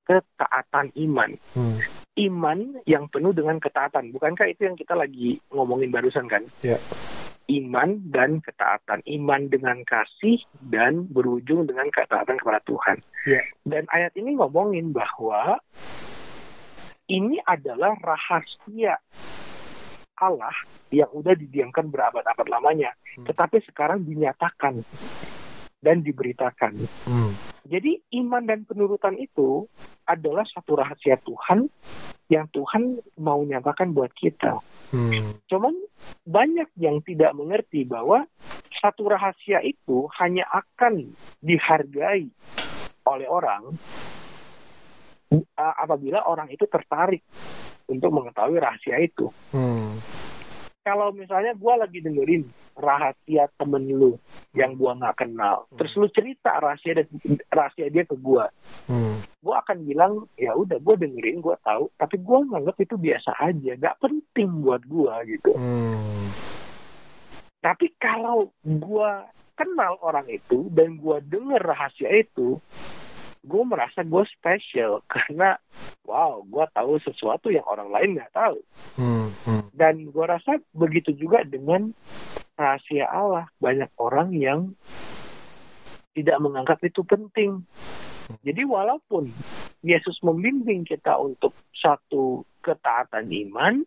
[0.05, 1.31] ketaatan iman.
[1.53, 1.77] Hmm.
[2.19, 4.11] Iman yang penuh dengan ketaatan.
[4.11, 6.43] Bukankah itu yang kita lagi ngomongin barusan kan?
[6.65, 6.75] Ya.
[7.49, 9.01] Iman dan ketaatan.
[9.09, 10.37] Iman dengan kasih
[10.69, 12.97] dan berujung dengan ketaatan kepada Tuhan.
[13.25, 13.41] Ya.
[13.65, 15.57] Dan ayat ini ngomongin bahwa
[17.09, 19.01] ini adalah rahasia
[20.19, 20.53] Allah
[20.93, 22.93] yang udah didiamkan berabad-abad lamanya.
[23.17, 23.25] Hmm.
[23.25, 24.85] Tetapi sekarang dinyatakan
[25.81, 26.85] dan diberitakan.
[27.07, 27.33] Hmm.
[27.67, 29.67] Jadi iman dan penurutan itu
[30.07, 31.67] adalah satu rahasia Tuhan
[32.29, 34.61] yang Tuhan mau nyatakan buat kita.
[34.93, 35.41] Hmm.
[35.49, 35.73] Cuman
[36.25, 38.25] banyak yang tidak mengerti bahwa
[38.79, 41.09] satu rahasia itu hanya akan
[41.41, 42.29] dihargai
[43.09, 43.75] oleh orang
[45.57, 47.25] apabila orang itu tertarik
[47.89, 49.29] untuk mengetahui rahasia itu.
[49.49, 49.97] Hmm.
[50.79, 54.15] Kalau misalnya gue lagi dengerin rahasia temen lu
[54.55, 57.05] yang gua nggak kenal, terus lu cerita rahasia dan
[57.51, 58.47] rahasia dia ke gua,
[58.87, 59.19] Hmm.
[59.43, 63.71] gue akan bilang ya udah gue dengerin gue tahu tapi gue nganggap itu biasa aja
[63.77, 66.25] gak penting buat gue gitu Hmm.
[67.61, 69.11] tapi kalau gue
[69.53, 72.57] kenal orang itu dan gue denger rahasia itu
[73.43, 75.55] gue merasa gue spesial karena
[76.05, 78.59] wow gue tahu sesuatu yang orang lain nggak tahu
[78.99, 79.31] Hmm.
[79.47, 79.63] Hmm.
[79.71, 81.95] dan gue rasa begitu juga dengan
[82.59, 84.59] rahasia Allah banyak orang yang
[86.11, 87.63] tidak menganggap itu penting
[88.45, 89.33] jadi walaupun
[89.81, 93.81] Yesus membimbing kita untuk satu ketaatan iman,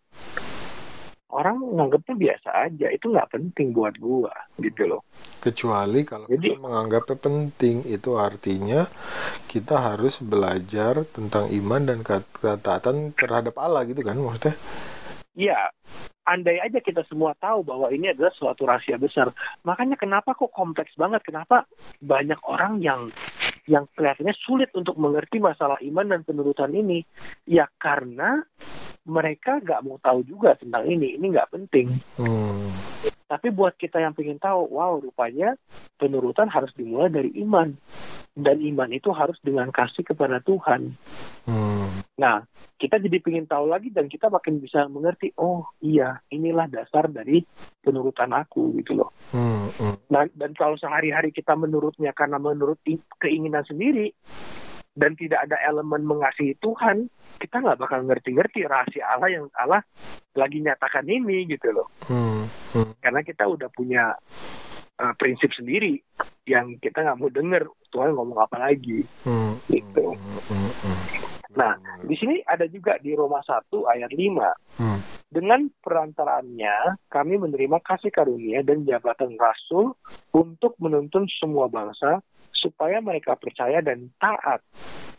[1.31, 2.87] orang menganggapnya biasa aja.
[2.91, 5.07] Itu nggak penting buat gua, gitu loh.
[5.43, 8.87] Kecuali kalau Jadi- kita menganggapnya penting, itu artinya
[9.51, 14.55] kita harus belajar tentang iman dan ketaatan terhadap Allah gitu kan maksudnya?
[15.35, 15.75] Iya,
[16.23, 19.35] andai aja kita semua tahu bahwa ini adalah suatu rahasia besar.
[19.67, 21.27] Makanya kenapa kok kompleks banget?
[21.27, 21.67] Kenapa
[21.99, 23.11] banyak orang yang
[23.67, 27.03] yang kelihatannya sulit untuk mengerti masalah iman dan penurutan ini?
[27.51, 28.47] Ya karena
[29.03, 31.19] mereka nggak mau tahu juga tentang ini.
[31.19, 31.99] Ini nggak penting.
[32.15, 32.71] Hmm.
[33.33, 35.57] Tapi buat kita yang pengen tahu, wow, rupanya
[35.97, 37.73] penurutan harus dimulai dari iman.
[38.37, 40.93] Dan iman itu harus dengan kasih kepada Tuhan.
[41.49, 41.89] Hmm.
[42.21, 42.45] Nah,
[42.77, 47.41] kita jadi pengen tahu lagi dan kita makin bisa mengerti, oh iya, inilah dasar dari
[47.81, 49.17] penurutan aku gitu loh.
[49.33, 49.73] Hmm.
[49.81, 49.97] Hmm.
[50.13, 52.85] Nah, dan kalau sehari-hari kita menurutnya karena menurut
[53.17, 54.13] keinginan sendiri
[54.93, 57.09] dan tidak ada elemen mengasihi Tuhan,
[57.41, 59.81] kita nggak bakal ngerti-ngerti rahasia Allah yang Allah
[60.37, 61.89] lagi nyatakan ini gitu loh.
[62.05, 62.45] Hmm.
[63.01, 64.17] Karena kita udah punya
[64.99, 66.01] uh, prinsip sendiri
[66.49, 69.55] yang kita nggak mau denger Tuhan ngomong apa lagi Hmm.
[69.69, 70.17] gitu.
[71.53, 74.81] Nah, di sini ada juga di Roma 1 ayat 5.
[74.81, 75.01] Hmm.
[75.29, 79.93] Dengan perantaraannya, kami menerima kasih karunia dan jabatan rasul
[80.33, 82.25] untuk menuntun semua bangsa
[82.57, 84.65] supaya mereka percaya dan taat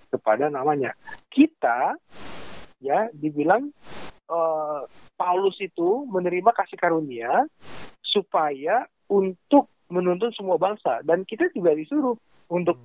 [0.09, 0.97] kepada namanya.
[1.29, 1.97] Kita,
[2.81, 3.69] ya, dibilang
[4.33, 4.81] eh,
[5.13, 7.45] Paulus itu menerima kasih karunia
[8.01, 11.05] supaya untuk menuntun semua bangsa.
[11.05, 12.17] Dan kita juga disuruh
[12.49, 12.81] untuk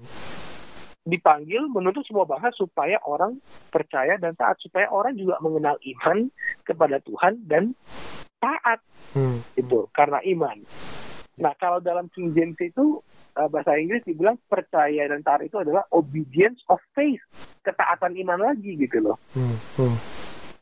[1.09, 3.41] dipanggil menuntut semua bangsa supaya orang
[3.73, 6.29] percaya dan taat supaya orang juga mengenal iman
[6.69, 7.73] kepada Tuhan dan
[8.37, 8.85] taat
[9.17, 9.41] Hmm.
[9.57, 10.61] itu karena iman.
[11.41, 13.01] Nah kalau dalam King James itu
[13.41, 17.25] eh, bahasa Inggris dibilang percaya dan taat itu adalah obedience of faith
[17.65, 19.17] ketaatan iman lagi gitu loh.
[19.33, 19.57] Hmm.
[19.81, 19.97] Hmm.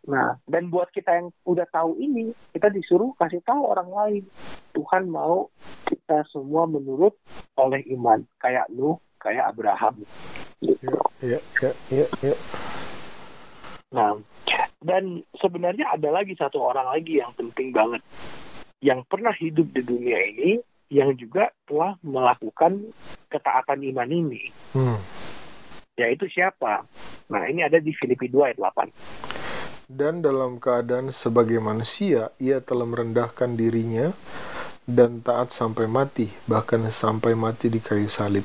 [0.07, 4.25] Nah dan buat kita yang udah tahu ini kita disuruh kasih tahu orang lain
[4.73, 5.51] Tuhan mau
[5.87, 7.15] kita semua menurut
[7.59, 10.07] oleh iman kayak Nuh kayak Abraham.
[10.63, 10.89] Gitu.
[11.21, 12.35] Ya, ya, ya, ya.
[13.93, 14.21] Nah,
[14.85, 18.05] dan sebenarnya ada lagi satu orang lagi yang penting banget
[18.85, 20.61] yang pernah hidup di dunia ini
[20.93, 22.93] yang juga telah melakukan
[23.33, 24.53] ketaatan iman ini.
[24.77, 25.01] Hmm.
[25.97, 26.87] Yaitu siapa?
[27.33, 28.87] Nah, ini ada di Filipi 2 ayat 8.
[29.87, 34.11] Dan dalam keadaan sebagai manusia, ia telah merendahkan dirinya
[34.83, 38.43] dan taat sampai mati, bahkan sampai mati di kayu salib.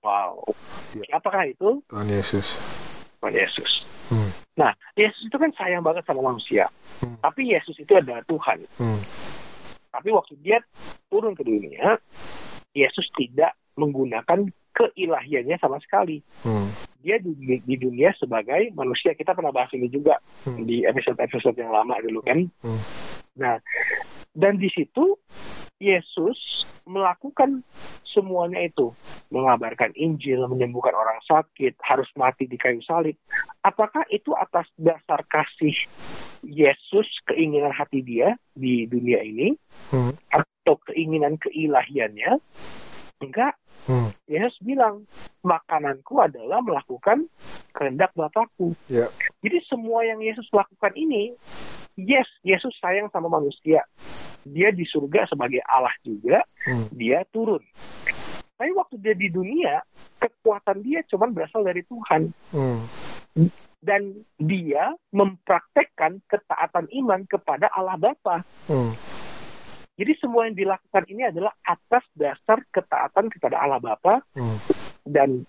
[0.00, 0.48] Wow.
[0.96, 1.20] Ya.
[1.20, 1.84] Apakah itu?
[1.92, 2.56] Tuhan Yesus.
[3.20, 3.84] Tuhan Yesus.
[4.08, 4.32] Hmm.
[4.56, 6.72] Nah, Yesus itu kan sayang banget sama manusia.
[7.04, 7.20] Hmm.
[7.20, 8.64] Tapi Yesus itu adalah Tuhan.
[8.80, 9.00] Hmm.
[9.92, 10.56] Tapi waktu dia
[11.12, 12.00] turun ke dunia,
[12.72, 16.24] Yesus tidak menggunakan keilahiannya sama sekali.
[16.44, 16.72] Hmm.
[17.04, 19.12] Dia di, di dunia sebagai manusia.
[19.12, 20.16] Kita pernah bahas ini juga
[20.48, 20.64] Hmm.
[20.64, 22.48] di episode-episode yang lama dulu kan.
[22.64, 22.80] Hmm.
[23.36, 23.56] Nah,
[24.32, 25.20] dan di situ
[25.76, 27.60] Yesus melakukan
[28.08, 28.94] semuanya itu,
[29.34, 33.18] mengabarkan Injil, menyembuhkan orang sakit, harus mati di kayu salib.
[33.60, 35.74] Apakah itu atas dasar kasih
[36.44, 39.56] Yesus, keinginan hati dia di dunia ini,
[39.90, 40.14] Hmm.
[40.30, 42.38] atau keinginan keilahiannya?
[43.24, 44.08] Enggak, Hmm.
[44.24, 45.04] Yesus bilang,
[45.44, 47.28] makananku adalah melakukan
[47.76, 48.72] kehendak Bapakku.
[48.88, 49.12] Ya.
[49.44, 51.36] Jadi semua yang Yesus lakukan ini,
[52.00, 53.84] yes, Yesus sayang sama manusia.
[54.44, 56.88] Dia di surga sebagai Allah juga, Hmm.
[56.96, 57.60] dia turun.
[58.56, 59.84] Tapi waktu dia di dunia,
[60.16, 62.32] kekuatan dia cuma berasal dari Tuhan.
[62.56, 62.80] Hmm.
[63.84, 68.40] Dan dia mempraktekkan ketaatan iman kepada Allah Bapa.
[68.64, 68.96] Hmm.
[69.94, 74.58] Jadi semua yang dilakukan ini adalah atas dasar ketaatan kepada Allah Bapa Hmm.
[75.06, 75.46] dan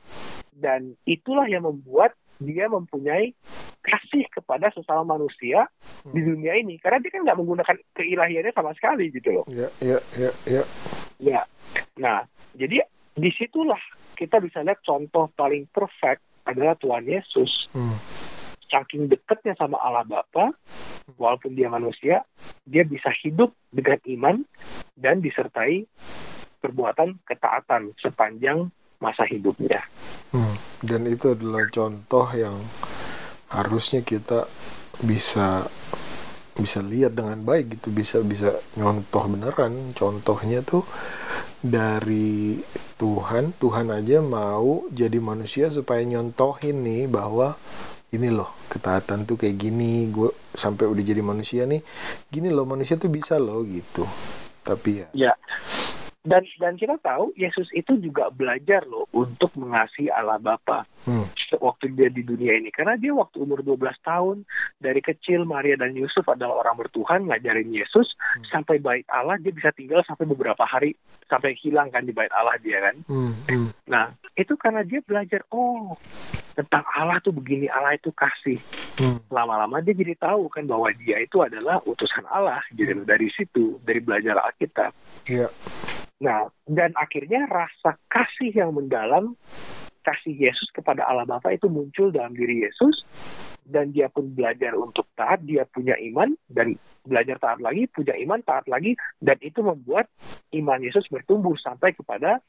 [0.54, 3.34] dan itulah yang membuat dia mempunyai
[3.82, 5.70] kasih kepada sesama manusia
[6.04, 9.98] di dunia ini karena dia kan nggak menggunakan keilahiannya sama sekali gitu loh Ya, ya,
[10.16, 10.64] ya, ya.
[11.18, 11.42] ya
[11.96, 12.82] nah jadi
[13.14, 13.80] di situlah
[14.14, 17.96] kita bisa lihat contoh paling perfect adalah Tuhan Yesus Hmm.
[18.70, 20.54] Saking dekatnya sama Allah Bapa
[21.18, 22.26] walaupun dia manusia
[22.66, 24.36] dia bisa hidup dengan iman
[24.98, 25.86] dan disertai
[26.62, 29.86] perbuatan ketaatan sepanjang masa hidupnya
[30.36, 30.52] Hmm.
[30.84, 32.60] Dan itu adalah contoh yang
[33.48, 34.44] harusnya kita
[35.00, 35.64] bisa
[36.56, 40.88] bisa lihat dengan baik gitu bisa bisa nyontoh beneran contohnya tuh
[41.60, 42.64] dari
[42.96, 47.60] Tuhan Tuhan aja mau jadi manusia supaya nyontohin nih bahwa
[48.12, 51.82] ini loh ketaatan tuh kayak gini gue sampai udah jadi manusia nih
[52.28, 54.06] gini loh manusia tuh bisa loh gitu
[54.62, 55.34] tapi ya ya
[56.26, 61.30] dan dan kita tahu Yesus itu juga belajar loh untuk mengasihi Allah Bapa Hmm.
[61.62, 64.42] waktu dia di dunia ini karena dia waktu umur 12 tahun
[64.82, 68.10] dari kecil Maria dan Yusuf adalah orang bertuhan ngajarin Yesus
[68.50, 70.98] sampai bait Allah dia bisa tinggal sampai beberapa hari
[71.30, 73.38] sampai hilang kan di bait Allah dia kan Hmm.
[73.46, 73.70] Hmm.
[73.86, 75.94] nah itu karena dia belajar oh
[76.56, 78.58] tentang Allah tuh begini Allah itu kasih
[78.96, 79.20] Hmm.
[79.28, 83.04] lama-lama dia jadi tahu kan bahwa dia itu adalah utusan Allah gitu loh.
[83.04, 84.96] dari situ dari belajar Alkitab
[85.28, 85.52] Iya.
[86.24, 89.36] Nah, dan akhirnya rasa kasih yang mendalam,
[90.08, 93.04] kasih Yesus kepada Allah Bapa itu muncul dalam diri Yesus,
[93.68, 98.40] dan dia pun belajar untuk taat, dia punya iman, dan belajar taat lagi, punya iman,
[98.48, 100.08] taat lagi, dan itu membuat
[100.56, 102.40] iman Yesus bertumbuh sampai kepada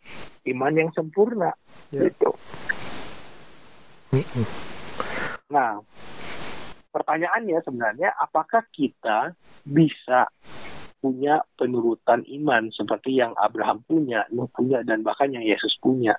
[0.47, 1.51] iman yang sempurna.
[1.91, 2.07] Ya.
[2.07, 2.31] Gitu.
[5.51, 5.81] Nah,
[6.91, 9.35] pertanyaannya sebenarnya apakah kita
[9.67, 10.31] bisa
[10.97, 16.17] punya penurutan iman seperti yang Abraham punya, Nuh punya, dan bahkan yang Yesus punya.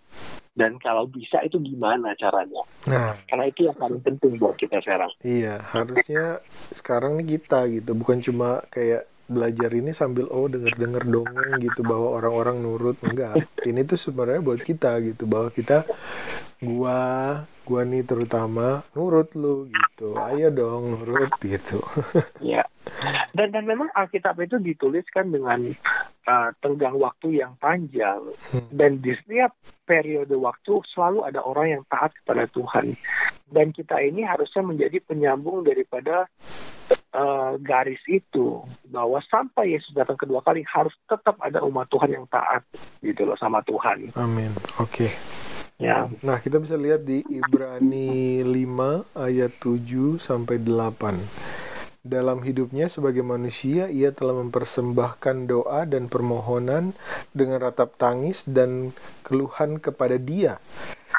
[0.58, 2.66] Dan kalau bisa itu gimana caranya?
[2.90, 5.12] Nah, Karena itu yang paling penting buat kita sekarang.
[5.22, 6.42] iya harusnya
[6.74, 12.16] sekarang nih kita gitu, bukan cuma kayak belajar ini sambil oh denger-denger dongeng gitu bahwa
[12.16, 13.44] orang-orang nurut enggak.
[13.68, 15.84] Ini tuh sebenarnya buat kita gitu bahwa kita
[16.58, 17.00] gua
[17.68, 20.18] gua nih terutama nurut lu gitu.
[20.18, 21.84] Ayo dong nurut gitu.
[22.42, 22.64] Ya.
[23.36, 25.60] Dan dan memang Alkitab itu dituliskan dengan
[26.24, 28.64] uh, tenggang waktu yang panjang Hmm.
[28.72, 29.52] dan di setiap
[29.84, 32.96] periode waktu selalu ada orang yang taat kepada Tuhan.
[33.52, 36.32] Dan kita ini harusnya menjadi penyambung daripada
[37.12, 42.26] uh, garis itu bahwa sampai Yesus datang kedua kali harus tetap ada umat Tuhan yang
[42.32, 42.64] taat
[43.04, 44.16] gitu loh sama Tuhan.
[44.16, 44.52] Amin.
[44.80, 45.12] Oke.
[45.78, 46.10] Ya.
[46.26, 51.22] Nah, kita bisa lihat di Ibrani 5 ayat 7 sampai 8.
[52.02, 56.98] Dalam hidupnya sebagai manusia, ia telah mempersembahkan doa dan permohonan
[57.30, 60.58] dengan ratap tangis dan keluhan kepada Dia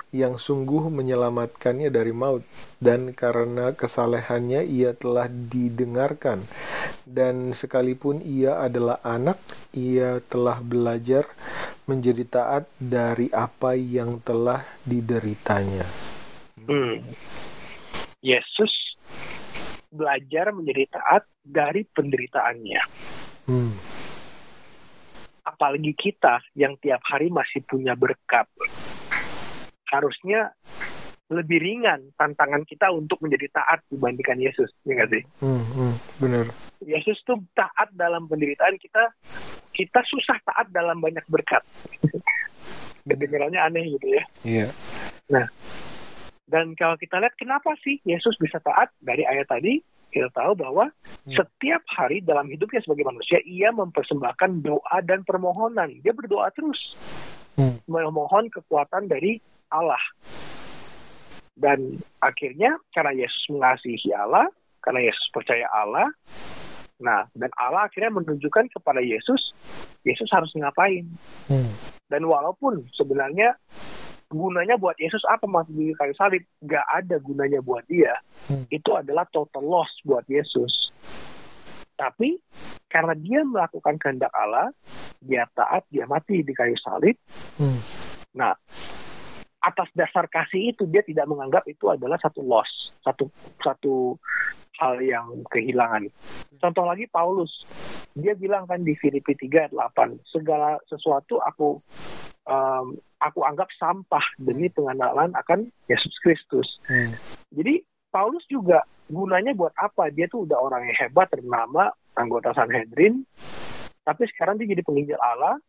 [0.09, 2.41] yang sungguh menyelamatkannya dari maut
[2.81, 6.49] dan karena kesalehannya ia telah didengarkan
[7.05, 9.37] dan sekalipun ia adalah anak
[9.77, 11.29] ia telah belajar
[11.89, 15.89] menjadi taat dari apa yang telah dideritanya.
[16.69, 17.01] Hmm.
[18.21, 19.01] Yesus
[19.89, 22.83] belajar menjadi taat dari penderitaannya.
[23.49, 23.73] Hmm.
[25.49, 28.45] Apalagi kita yang tiap hari masih punya berkat.
[29.89, 30.53] Harusnya
[31.29, 35.23] lebih ringan tantangan kita untuk menjadi taat dibandingkan Yesus, ya nggak sih?
[35.45, 36.45] Hmm, hmm, benar.
[36.81, 39.13] Yesus tuh taat dalam penderitaan kita,
[39.77, 41.61] kita susah taat dalam banyak berkat.
[43.09, 44.23] Kedengarannya aneh gitu ya.
[44.45, 44.67] Iya.
[46.49, 50.89] Dan kalau kita lihat kenapa sih Yesus bisa taat dari ayat tadi, kita tahu bahwa
[51.29, 51.37] Hmm.
[51.45, 56.01] setiap hari dalam hidupnya sebagai manusia, ia mempersembahkan doa dan permohonan.
[56.01, 56.97] Dia berdoa terus,
[57.61, 57.77] Hmm.
[57.85, 59.37] memohon kekuatan dari
[59.69, 60.01] Allah.
[61.59, 64.47] Dan akhirnya karena Yesus mengasihi Allah,
[64.79, 66.07] karena Yesus percaya Allah,
[67.03, 69.51] nah dan Allah akhirnya menunjukkan kepada Yesus,
[70.07, 71.03] Yesus harus ngapain.
[71.51, 71.75] Hmm.
[72.07, 73.59] Dan walaupun sebenarnya
[74.31, 76.47] gunanya buat Yesus apa mati di kayu salib?
[76.63, 78.15] Gak ada gunanya buat dia.
[78.47, 78.65] Hmm.
[78.71, 80.95] Itu adalah total loss buat Yesus.
[81.99, 82.39] Tapi
[82.87, 84.71] karena dia melakukan kehendak Allah,
[85.19, 87.19] dia taat, dia mati di kayu salib.
[87.59, 87.83] Hmm.
[88.39, 88.55] Nah,
[89.59, 92.69] atas dasar kasih itu dia tidak menganggap itu adalah satu loss,
[93.03, 93.27] satu
[93.59, 94.15] satu
[94.79, 96.07] hal yang kehilangan.
[96.63, 97.51] Contoh lagi Paulus,
[98.15, 101.83] dia bilang kan di Filipi 3 ayat 8, segala sesuatu aku
[102.47, 106.79] um, aku anggap sampah demi pengenalan akan Yesus Kristus.
[106.87, 107.15] Hmm.
[107.51, 110.09] Jadi Paulus juga gunanya buat apa?
[110.15, 113.27] Dia tuh udah orang yang hebat, ternama, anggota Sanhedrin,
[114.07, 115.61] tapi sekarang dia jadi penginjil Allah,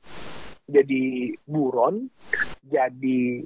[0.70, 2.08] jadi buron,
[2.64, 3.44] jadi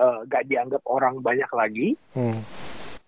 [0.00, 2.40] eh, gak dianggap orang banyak lagi, Hmm.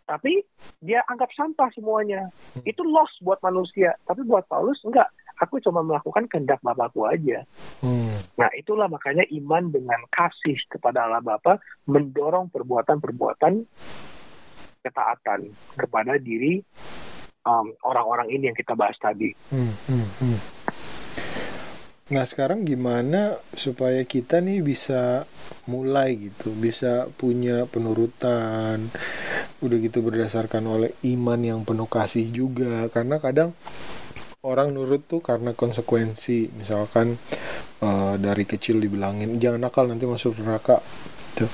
[0.05, 0.45] tapi
[0.85, 2.29] dia anggap sampah semuanya.
[2.69, 5.09] Itu loss buat manusia, tapi buat Paulus enggak.
[5.41, 7.43] Aku cuma melakukan kehendak Bapakku aja.
[7.83, 8.15] Hmm.
[8.39, 13.67] Nah, itulah makanya iman dengan kasih kepada Allah Bapa mendorong perbuatan-perbuatan
[14.83, 15.41] ketaatan
[15.79, 16.63] kepada diri
[17.47, 19.35] um, orang-orang ini yang kita bahas tadi.
[19.51, 20.39] Hmm, hmm, hmm.
[22.11, 25.23] Nah sekarang gimana supaya kita nih bisa
[25.71, 28.91] mulai gitu, bisa punya penurutan,
[29.63, 33.55] udah gitu berdasarkan oleh iman yang penuh kasih juga, karena kadang
[34.43, 37.15] orang nurut tuh karena konsekuensi, misalkan
[37.79, 40.83] eh, dari kecil dibilangin jangan nakal nanti masuk neraka,
[41.33, 41.47] gitu.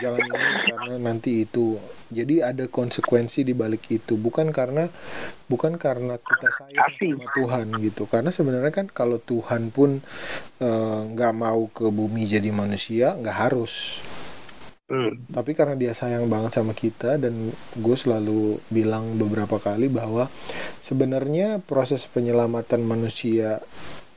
[0.00, 1.76] Jangan ini karena nanti itu
[2.12, 4.86] Jadi ada konsekuensi di balik itu, bukan karena
[5.48, 8.04] bukan karena kita sayang sama Tuhan gitu.
[8.06, 10.04] Karena sebenarnya kan kalau Tuhan pun
[10.60, 14.04] eh, nggak mau ke bumi jadi manusia, nggak harus.
[14.92, 15.24] Hmm.
[15.32, 17.48] Tapi karena dia sayang banget sama kita dan
[17.80, 20.28] gue selalu bilang beberapa kali bahwa
[20.84, 23.64] sebenarnya proses penyelamatan manusia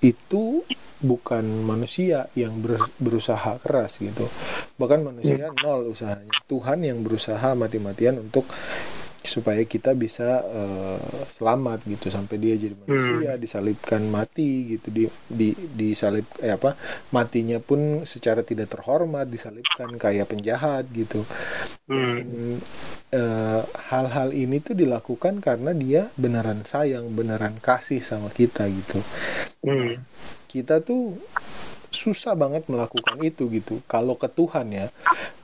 [0.03, 0.67] itu
[1.01, 4.25] bukan manusia yang ber- berusaha keras gitu.
[4.79, 6.31] Bahkan manusia nol usahanya.
[6.47, 8.45] Tuhan yang berusaha mati-matian untuk
[9.25, 11.01] supaya kita bisa eh,
[11.33, 16.77] selamat gitu sampai dia jadi manusia disalibkan mati gitu di di disalib eh apa
[17.09, 21.25] matinya pun secara tidak terhormat disalibkan kayak penjahat gitu
[21.85, 22.57] Hmm.
[23.13, 29.05] eh, hal-hal ini tuh dilakukan karena dia beneran sayang, beneran kasih sama kita gitu.
[29.65, 30.01] Hmm.
[30.47, 31.17] Kita tuh
[31.95, 33.79] susah banget melakukan itu gitu.
[33.87, 34.87] Kalau ke Tuhan ya,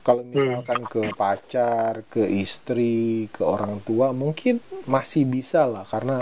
[0.04, 5.88] kalau misalkan ke pacar, ke istri, ke orang tua mungkin masih bisa lah.
[5.88, 6.20] Karena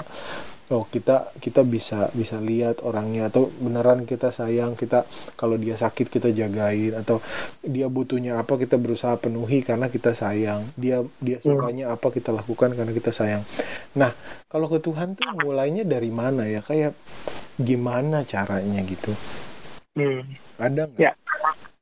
[0.70, 5.02] oh kita kita bisa bisa lihat orangnya atau beneran kita sayang kita
[5.34, 7.18] kalau dia sakit kita jagain atau
[7.58, 10.70] dia butuhnya apa kita berusaha penuhi karena kita sayang.
[10.78, 13.42] Dia dia sukanya apa kita lakukan karena kita sayang.
[13.98, 14.14] Nah
[14.46, 16.62] kalau ke Tuhan tuh mulainya dari mana ya?
[16.62, 16.94] Kayak
[17.60, 19.12] gimana caranya gitu
[19.90, 20.22] Hmm.
[20.56, 21.12] ada nggak Ya.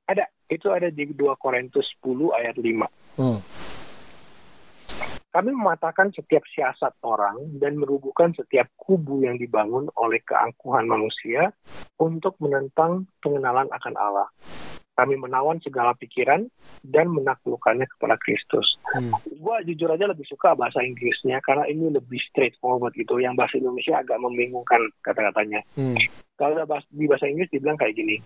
[0.09, 0.24] Ada.
[0.49, 2.89] Itu ada di 2 Korintus 10 ayat 5.
[3.20, 3.37] Hmm,
[5.29, 11.53] Kami mematahkan setiap siasat orang dan merubuhkan setiap kubu yang dibangun oleh keangkuhan manusia
[12.01, 14.29] untuk menentang pengenalan akan Allah.
[14.99, 16.43] Kami menawan segala pikiran
[16.83, 18.67] dan menaklukkannya kepada Kristus.
[18.99, 23.23] hmm, Gua jujur aja lebih suka bahasa Inggrisnya karena ini lebih straightforward gitu.
[23.23, 25.63] Yang bahasa Indonesia agak membingungkan kata-katanya.
[25.79, 25.95] hmm,
[26.35, 26.59] Kalau
[26.91, 28.19] di bahasa Inggris dibilang kayak gini,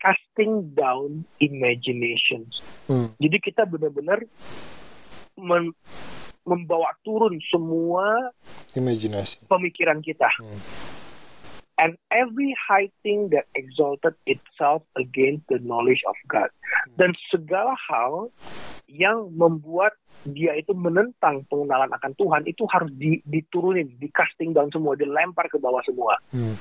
[0.00, 2.64] casting down imaginations.
[2.88, 4.24] hmm, Jadi kita benar-benar
[5.36, 5.76] men-
[6.48, 8.32] membawa turun semua
[8.72, 10.32] imajinasi pemikiran kita.
[10.40, 10.85] Hmm.
[11.76, 16.48] And every high thing that exalted itself against the knowledge of God.
[16.96, 18.32] Dan segala hal
[18.88, 19.92] yang membuat
[20.24, 25.46] dia itu menentang pengenalan akan Tuhan itu harus di- diturunin, di casting down semua, dilempar
[25.52, 26.16] ke bawah semua.
[26.32, 26.54] hmm,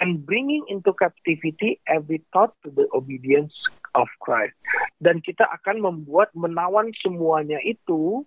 [0.00, 3.52] and bringing into captivity every thought to the obedience
[3.96, 4.54] of Christ.
[5.00, 8.24] Dan kita akan membuat menawan semuanya itu,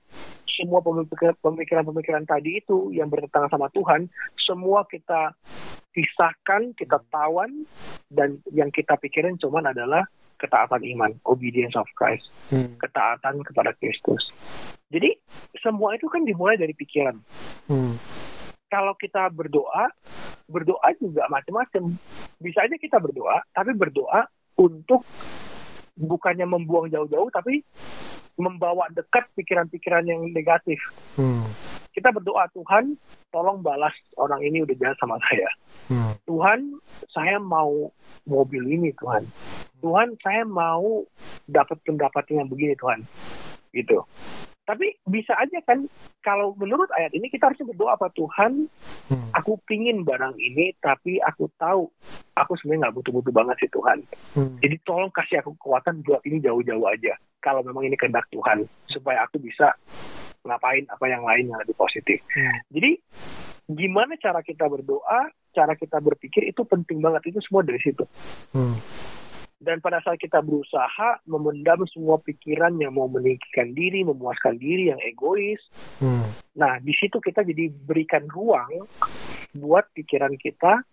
[0.50, 5.34] semua pemikiran- pemikiran-pemikiran tadi itu yang bertentangan sama Tuhan, semua kita
[5.94, 7.66] pisahkan, kita tawan,
[8.10, 10.06] dan yang kita pikirin cuman adalah
[10.42, 14.30] ketaatan iman, obedience of Christ, hmm, ketaatan kepada Kristus.
[14.90, 15.16] Jadi
[15.62, 17.18] semua itu kan dimulai dari pikiran
[17.66, 17.96] hmm,
[18.74, 19.94] kalau kita berdoa,
[20.50, 21.94] berdoa juga macam-macam.
[22.42, 24.26] Bisa aja kita berdoa, tapi berdoa
[24.58, 25.06] untuk
[25.98, 27.62] bukannya membuang jauh-jauh, tapi
[28.38, 30.82] membawa dekat pikiran-pikiran yang negatif.
[31.18, 31.46] hmm,
[31.94, 32.98] Kita berdoa, Tuhan,
[33.30, 35.50] tolong balas orang ini udah jahat sama saya.
[35.94, 36.60] hmm, Tuhan,
[37.14, 37.94] saya mau
[38.26, 39.30] mobil ini, Tuhan.
[39.84, 41.06] Tuhan, saya mau
[41.46, 43.06] dapat pendapatan yang begini, Tuhan.
[43.76, 43.98] Gitu.
[44.64, 45.84] Tapi bisa aja kan,
[46.24, 48.72] kalau menurut ayat ini kita harus berdoa apa Tuhan,
[49.12, 51.92] hmm, aku pingin barang ini, tapi aku tahu
[52.32, 53.98] aku sebenarnya nggak butuh-butuh banget sih Tuhan.
[54.40, 57.12] hmm, Jadi tolong kasih aku kekuatan buat ini jauh-jauh aja.
[57.44, 59.76] Kalau memang ini kehendak Tuhan, supaya aku bisa
[60.48, 62.24] ngapain apa yang lain yang lebih positif.
[62.32, 62.56] Hmm.
[62.72, 63.04] Jadi
[63.68, 68.04] gimana cara kita berdoa, cara kita berpikir itu penting banget itu semua dari situ.
[68.56, 68.76] hmm,
[69.64, 75.00] Dan pada saat kita berusaha memendam semua pikiran yang mau meninggikan diri, memuaskan diri, yang
[75.00, 75.64] egois,
[76.04, 78.86] hmm, Nah, di situ kita jadi berikan ruang
[79.58, 80.86] buat pikiran kita,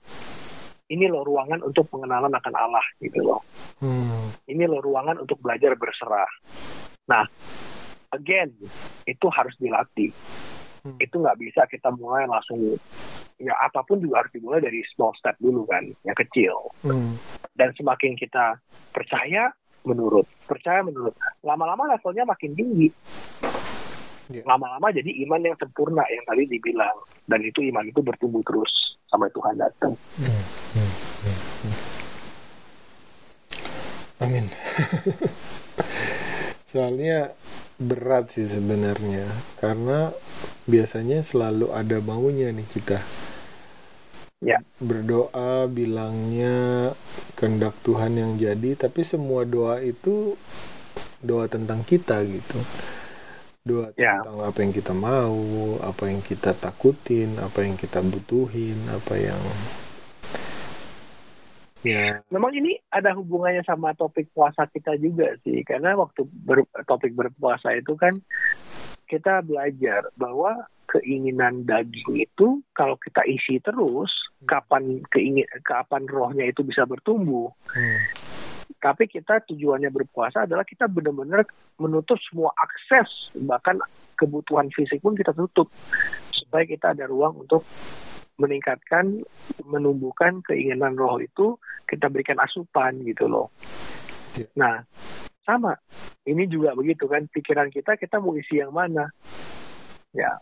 [0.88, 3.44] ini loh ruangan untuk pengenalan akan Allah gitu loh.
[3.84, 6.30] hmm, Ini loh ruangan untuk belajar berserah.
[7.12, 7.28] Nah,
[8.16, 8.56] again,
[9.04, 10.10] itu harus dilatih.
[10.80, 10.96] Hmm.
[10.96, 12.56] Itu nggak bisa kita mulai langsung,
[13.36, 16.72] ya apa pun juga harus dimulai dari small step dulu kan, yang kecil.
[16.84, 17.16] hmm,
[17.56, 18.56] Dan semakin kita
[18.92, 19.52] percaya,
[19.84, 20.28] menurut.
[20.44, 21.12] Percaya menurut.
[21.44, 22.88] Lama-lama levelnya makin tinggi.
[24.30, 24.46] Ya.
[24.46, 26.96] Lama-lama jadi iman yang sempurna yang tadi dibilang.
[27.26, 28.70] Dan itu iman itu bertumbuh terus
[29.10, 29.92] sampai Tuhan datang.
[30.20, 30.44] hmm,
[30.76, 30.92] hmm,
[31.26, 31.76] hmm, hmm.
[34.20, 34.44] Amin.
[36.70, 37.32] Soalnya
[37.80, 39.24] berat sih sebenarnya
[39.56, 40.12] karena
[40.68, 43.00] biasanya selalu ada maunya nih kita.
[44.40, 44.60] Ya.
[44.80, 46.92] Berdoa bilangnya
[47.36, 50.36] kehendak Tuhan yang jadi, tapi semua doa itu
[51.20, 52.56] doa tentang kita gitu.
[53.60, 54.20] Doa Ya.
[54.24, 55.40] tentang apa yang kita mau,
[55.84, 59.40] apa yang kita takutin, apa yang kita butuhin, apa yang
[61.86, 65.64] ya Memang ini ada hubungannya sama topik puasa kita juga sih.
[65.64, 68.14] Karena waktu ber- topik berpuasa itu kan
[69.10, 74.10] kita belajar bahwa keinginan daging itu kalau kita isi terus
[74.46, 78.02] kapan keingin kapan rohnya itu bisa bertumbuh Hmm.
[78.82, 81.46] tapi kita tujuannya berpuasa adalah kita benar-benar
[81.78, 83.78] menutup semua akses bahkan
[84.18, 85.70] kebutuhan fisik pun kita tutup
[86.34, 87.62] supaya kita ada ruang untuk
[88.40, 89.20] meningkatkan
[89.62, 93.52] menumbuhkan keinginan roh itu kita berikan asupan gitu loh
[94.30, 94.46] Iya.
[94.54, 94.76] nah
[95.42, 95.74] sama
[96.22, 99.10] ini juga begitu kan pikiran kita kita mau isi yang mana
[100.10, 100.38] ya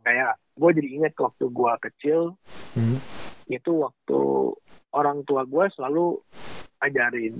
[0.00, 2.20] kayak gue jadi ingat waktu gue kecil
[2.72, 2.96] Hmm.
[3.52, 4.20] itu waktu
[4.96, 6.16] orang tua gue selalu
[6.80, 7.36] ajarin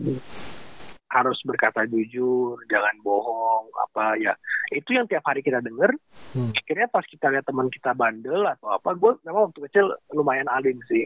[1.13, 4.33] harus berkata jujur, jangan bohong, apa ya.
[4.73, 5.93] Itu yang tiap hari kita denger.
[6.33, 6.49] Hmm.
[6.57, 10.81] Akhirnya pas kita lihat teman kita bandel atau apa, gue memang waktu kecil lumayan alim
[10.89, 11.05] sih.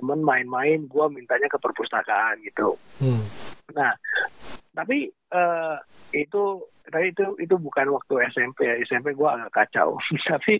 [0.00, 2.80] Temen main-main, gue mintanya ke perpustakaan gitu.
[2.96, 3.20] Hmm.
[3.76, 3.92] Nah,
[4.72, 5.76] tapi eh,
[6.16, 6.42] itu
[6.88, 8.74] tapi itu itu bukan waktu SMP ya.
[8.88, 10.00] SMP gue agak kacau.
[10.32, 10.56] tapi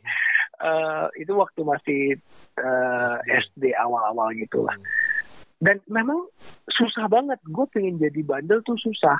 [0.61, 2.03] eh, itu waktu masih
[2.61, 4.76] eh, SD awal-awal gitu lah.
[5.62, 6.26] Dan memang
[6.66, 7.38] susah banget.
[7.46, 9.14] Gue pengen jadi bandel tuh susah.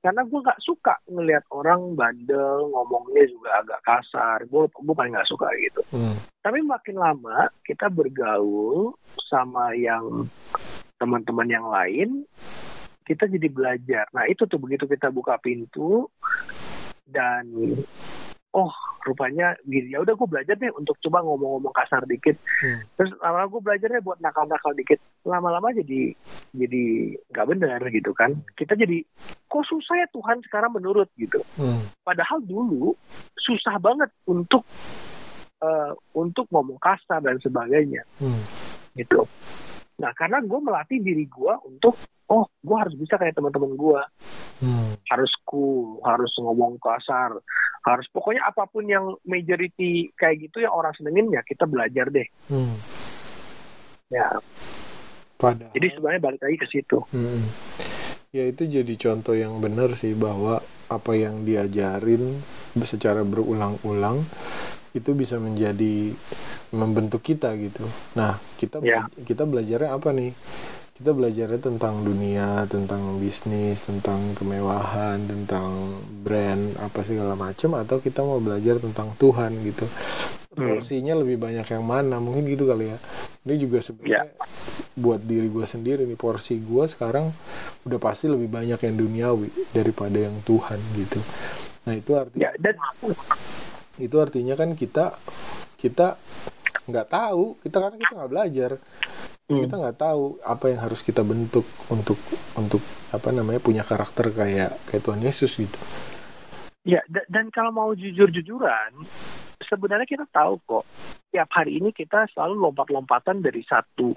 [0.00, 4.48] Karena gue nggak suka ngelihat orang bandel, ngomongnya juga agak kasar.
[4.48, 5.84] Gue gue paling nggak suka gitu.
[5.92, 6.16] Hmm.
[6.40, 8.96] Tapi makin lama kita bergaul
[9.28, 10.24] sama yang
[10.96, 12.24] teman-teman yang lain,
[13.04, 14.08] kita jadi belajar.
[14.16, 16.08] Nah itu tuh begitu kita buka pintu
[17.04, 17.44] dan
[18.50, 18.72] oh
[19.06, 22.36] rupanya gini ya udah gue belajar deh untuk coba ngomong-ngomong kasar dikit.
[22.60, 22.84] Hmm.
[22.98, 25.00] Terus lama gue belajar deh buat nakal-nakal dikit.
[25.24, 26.12] Lama-lama jadi
[26.52, 26.84] jadi
[27.30, 28.36] nggak benar gitu kan.
[28.58, 29.00] Kita jadi
[29.48, 31.40] kok susah ya Tuhan sekarang menurut gitu.
[31.56, 31.88] Hmm.
[32.04, 32.92] Padahal dulu
[33.38, 34.66] susah banget untuk
[35.60, 38.42] eh, untuk ngomong kasar dan sebagainya Hmm.
[38.98, 39.24] gitu.
[40.00, 41.94] Nah karena gue melatih diri gue untuk
[42.26, 44.00] oh gue harus bisa kayak teman-teman gue
[44.60, 44.92] Hmm.
[45.08, 47.32] harus cool, harus ngomong kasar,
[47.80, 52.28] harus pokoknya apa pun yang majority kayak gitu yang orang senengin ya kita belajar deh.
[52.52, 52.76] Hmm.
[54.12, 54.36] Ya
[55.40, 55.72] Padahal.
[55.72, 57.00] jadi sebenarnya balik lagi ke situ.
[57.08, 57.48] Hmm.
[58.36, 60.60] Ya itu jadi contoh yang benar sih bahwa
[60.92, 62.44] apa yang diajarin
[62.84, 64.28] secara berulang-ulang
[64.90, 66.14] itu bisa menjadi
[66.74, 67.86] membentuk kita gitu.
[68.18, 69.06] Nah kita Ya.
[69.26, 70.32] kita belajarnya apa nih?
[71.00, 78.20] Kita belajarnya tentang dunia, tentang bisnis, tentang kemewahan, tentang brand apa segala macam, atau kita
[78.20, 79.88] mau belajar tentang Tuhan gitu.
[80.52, 80.76] Hmm.
[80.76, 82.20] Porsinya lebih banyak yang mana?
[82.20, 83.00] Mungkin gitu kali ya.
[83.48, 84.28] Ini juga sebenarnya
[84.92, 87.32] buat diri gue sendiri nih porsi gue sekarang
[87.88, 91.16] udah pasti lebih banyak yang duniawi daripada yang Tuhan gitu.
[91.88, 92.76] Nah itu artinya Ya dan
[94.00, 95.14] itu artinya kan kita
[95.76, 96.16] kita
[96.88, 98.72] nggak tahu kita karena kita nggak belajar
[99.50, 99.66] Hmm.
[99.66, 102.14] kita nggak tahu apa yang harus kita bentuk untuk
[102.54, 102.78] untuk
[103.10, 105.74] apa namanya punya karakter kayak kayak Tuhan Yesus gitu.
[106.86, 108.94] Ya, da- dan kalau mau jujur-jujuran,
[109.66, 110.86] sebenarnya kita tahu kok,
[111.34, 114.14] tiap hari ini kita selalu lompat-lompatan dari satu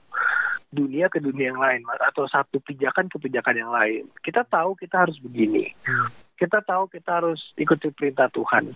[0.70, 4.06] dunia ke dunia yang lain, atau satu pijakan ke pijakan yang lain.
[4.22, 5.74] Kita tahu kita harus begini.
[6.44, 8.76] Kita tahu kita harus ikuti perintah Tuhan.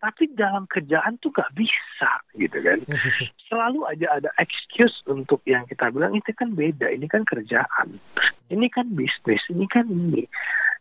[0.00, 2.80] Tapi dalam kerjaan tuh gak bisa, gitu kan.
[3.48, 8.00] Selalu aja ada excuse untuk yang kita bilang, itu kan beda, ini kan kerjaan.
[8.48, 10.24] Ini kan bisnis, ini kan ini.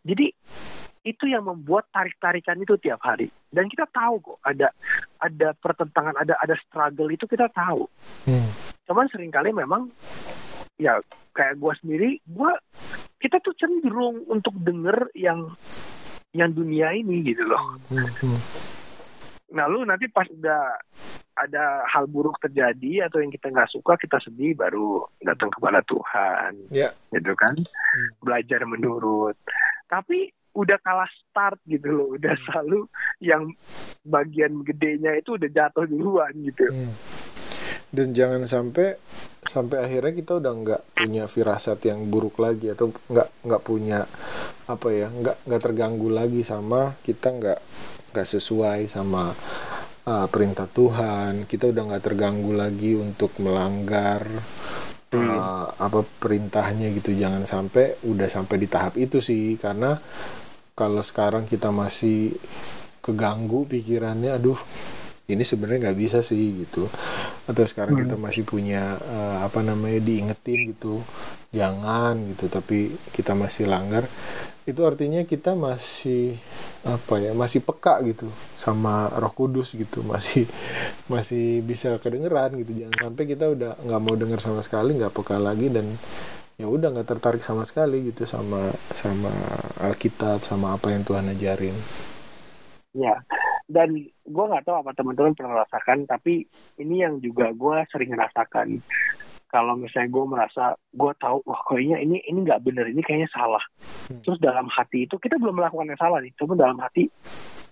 [0.07, 0.31] Jadi
[1.03, 4.71] itu yang membuat tarik-tarikan itu tiap hari dan kita tahu kok ada
[5.19, 7.85] ada pertentangan ada ada struggle itu kita tahu
[8.23, 8.47] Hmm.
[8.87, 9.91] cuman sering kali memang
[10.79, 11.03] ya
[11.35, 12.51] kayak gue sendiri gue
[13.19, 15.51] kita tuh cenderung untuk denger yang
[16.33, 18.09] yang dunia ini gitu loh Hmm.
[18.19, 18.39] Hmm.
[19.49, 20.75] nah lu nanti pas udah
[21.33, 26.69] ada hal buruk terjadi atau yang kita nggak suka kita sedih baru datang kepada Tuhan
[26.69, 26.93] Ya.
[27.09, 27.53] gitu kan
[28.19, 29.33] belajar menurut
[29.87, 32.85] tapi udah kalah start gitu loh udah selalu
[33.19, 33.49] yang
[34.03, 36.93] bagian gedenya itu udah jatuh duluan gitu Hmm.
[37.89, 38.97] Dan jangan sampai
[39.43, 44.09] sampai akhirnya kita udah nggak punya firasat yang buruk lagi atau nggak nggak punya
[44.67, 47.59] apa ya nggak nggak terganggu lagi sama kita nggak
[48.13, 49.33] nggak sesuai sama
[50.07, 51.47] uh, perintah Tuhan.
[51.49, 54.23] Kita udah nggak terganggu lagi untuk melanggar
[55.13, 55.29] Hmm.
[55.29, 57.13] uh, apa perintahnya gitu.
[57.13, 59.61] Jangan sampai udah sampai di tahap itu sih.
[59.61, 59.93] Karena
[60.73, 62.33] kalau sekarang kita masih
[62.97, 64.57] keganggu pikirannya aduh
[65.29, 66.89] ini sebenarnya nggak bisa sih gitu.
[67.45, 71.05] Atau sekarang kita masih punya eh, apa namanya diingetin gitu
[71.53, 72.49] jangan gitu.
[72.49, 74.09] Tapi kita masih langgar
[74.63, 76.39] itu artinya kita masih
[76.87, 79.99] apa ya masih peka gitu sama Roh Kudus gitu.
[80.03, 80.47] Masih
[81.11, 82.71] masih bisa kedengeran gitu.
[82.73, 85.99] Jangan sampai kita udah nggak mau dengar sama sekali nggak peka lagi dan
[86.55, 89.33] ya udah nggak tertarik sama sekali gitu sama sama
[89.81, 91.75] Alkitab sama apa yang Tuhan ajarin.
[92.93, 93.25] Ya,
[93.65, 96.45] dan gue nggak tahu apa teman-teman pernah rasakan, tapi
[96.77, 98.85] ini yang juga gue sering rasakan.
[99.53, 103.61] Kalau misalnya gue merasa gue tahu, wah kayaknya ini ini nggak bener, ini kayaknya salah.
[104.09, 104.17] Hmm.
[104.25, 107.05] Terus dalam hati itu kita belum melakukan yang salah nih, cuma dalam hati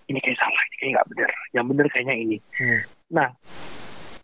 [0.06, 1.30] ini kayak salah, ini kayak nggak bener.
[1.50, 2.36] Yang bener kayaknya ini.
[2.54, 2.80] Hmm.
[3.10, 3.28] Nah,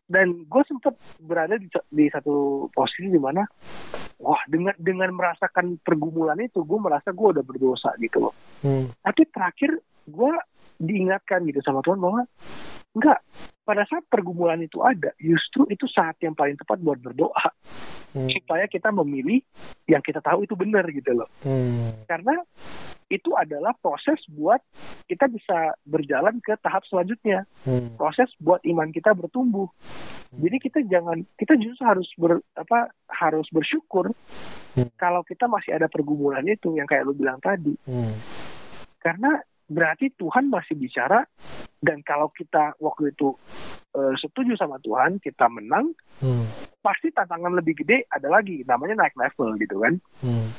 [0.07, 3.43] dan gue sempat berada di, di satu posisi di mana,
[4.23, 8.35] wah dengan dengan merasakan pergumulan itu, gue merasa gue udah berdosa gitu loh.
[8.63, 8.87] Hmm.
[9.03, 10.33] Tapi terakhir gue
[10.79, 12.23] diingatkan gitu sama Tuhan bahwa
[12.95, 13.19] enggak
[13.69, 17.53] pada saat pergumulan itu ada justru itu saat yang paling tepat buat berdoa
[18.09, 18.25] Hmm.
[18.33, 19.45] supaya kita memilih
[19.85, 21.93] yang kita tahu itu benar gitu loh Hmm.
[22.09, 22.41] karena
[23.13, 24.65] itu adalah proses buat
[25.05, 28.01] kita bisa berjalan ke tahap selanjutnya Hmm.
[28.01, 29.69] proses buat iman kita bertumbuh
[30.33, 34.17] jadi kita jangan kita justru harus ber apa harus bersyukur
[34.73, 34.89] Hmm.
[34.97, 38.17] kalau kita masih ada pergumulan itu yang kayak lu bilang tadi Hmm.
[39.05, 39.37] karena
[39.69, 41.29] berarti Tuhan masih bicara
[41.79, 43.35] dan kalau kita waktu itu
[43.95, 46.51] eh, setuju sama Tuhan kita menang Hmm.
[46.83, 50.51] pasti tantangan lebih gede ada lagi namanya naik level gitu kan Hmm.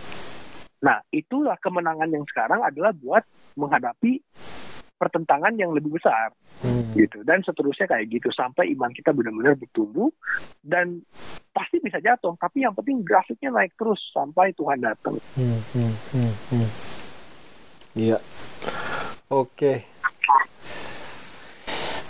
[0.79, 3.27] nah itulah kemenangan yang sekarang adalah buat
[3.59, 4.23] menghadapi
[4.95, 6.91] pertentangan yang lebih besar Hmm.
[6.91, 10.11] gitu dan seterusnya kayak gitu sampai iman kita benar-benar bertumbuh
[10.59, 10.99] dan
[11.51, 16.33] pasti bisa jatuh tapi yang penting grafiknya naik terus sampai Tuhan datang Hmm, hmm, hmm,
[16.51, 16.69] hmm.
[17.97, 18.17] Iya.
[19.27, 19.83] Oke.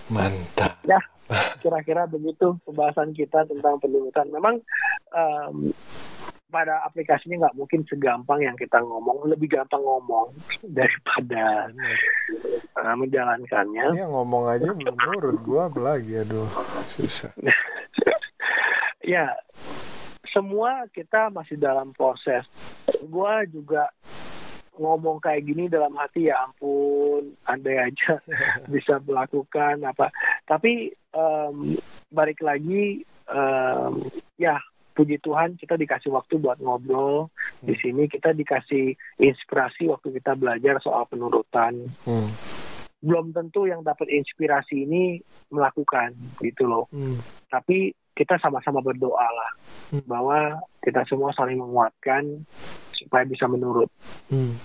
[0.09, 0.73] Mantap.
[0.85, 0.99] Ya,
[1.61, 4.25] kira-kira begitu pembahasan kita tentang penurutan.
[4.33, 4.57] Memang
[5.13, 5.73] em,
[6.49, 10.33] pada aplikasinya nggak mungkin segampang yang kita ngomong, lebih gampang ngomong
[10.65, 11.69] daripada
[12.73, 13.93] eh, menjalankannya.
[13.93, 16.49] Yang ngomong aja belum nurut gua apalagi aduh
[16.89, 17.29] susah.
[19.05, 19.33] Ya,
[20.33, 22.45] semua kita masih dalam proses.
[23.05, 23.89] Gua juga
[24.77, 28.21] ngomong kayak gini dalam hati ya ampun, andai aja
[28.73, 30.13] bisa melakukan apa.
[30.45, 33.93] Tapi em, balik lagi, em,
[34.37, 34.59] ya
[34.93, 37.31] puji Tuhan kita dikasih waktu buat ngobrol
[37.63, 37.81] di Hmm.
[37.81, 38.03] sini.
[38.11, 41.87] Kita dikasih inspirasi waktu kita belajar soal penurutan.
[42.03, 42.27] Hmm.
[42.99, 45.23] Belum tentu yang dapat inspirasi ini
[45.55, 46.11] melakukan
[46.43, 46.91] gitu loh.
[46.91, 47.15] Hmm.
[47.47, 49.51] Tapi kita sama-sama berdoa lah.
[49.95, 50.03] Hmm.
[50.03, 52.43] bahwa kita semua saling menguatkan
[52.99, 53.87] supaya bisa menurut.
[54.27, 54.59] Hmm.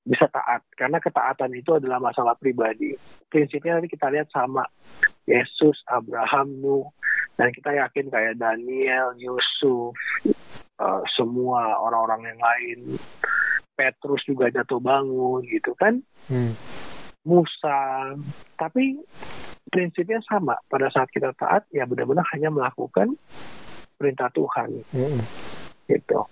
[0.00, 0.64] bisa taat.
[0.74, 2.96] Karena ketaatan itu adalah masalah pribadi.
[3.30, 4.66] Prinsipnya nanti kita lihat sama
[5.28, 6.88] Yesus Abraham Nuh.
[7.38, 9.94] Dan kita yakin kayak Daniel Yusuf
[10.80, 12.78] eh, semua orang-orang yang lain.
[13.76, 16.00] Petrus juga jatuh bangun gitu kan.
[16.26, 16.56] Hmm.
[17.22, 18.10] Musa.
[18.56, 18.98] Tapi
[19.70, 23.14] prinsipnya sama pada saat kita taat ya benar-benar hanya melakukan
[23.96, 25.22] perintah Tuhan Hmm.
[25.86, 26.26] gitu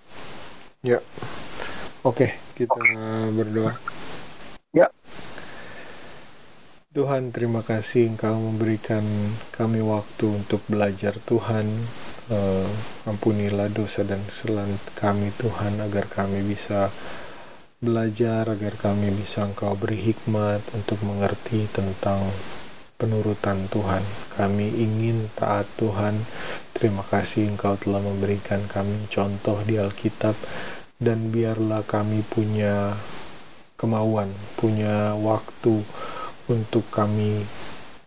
[2.07, 2.78] Oke, kita
[3.34, 3.74] berdoa.
[4.70, 4.86] Ya.
[6.95, 9.03] Tuhan, terima kasih Engkau memberikan
[9.51, 11.66] kami waktu untuk belajar Tuhan.
[12.30, 12.68] Eh,
[13.09, 16.95] ampunilah dosa dan kesalahan kami Tuhan agar kami bisa
[17.82, 22.22] belajar, agar kami bisa Engkau beri hikmat untuk mengerti tentang
[22.99, 24.03] penurutan Tuhan.
[24.34, 26.26] Kami ingin taat Tuhan.
[26.74, 30.34] Terima kasih Engkau telah memberikan kami contoh di Alkitab
[30.99, 32.99] dan biarlah kami punya
[33.78, 35.86] kemauan, punya waktu
[36.51, 37.46] untuk kami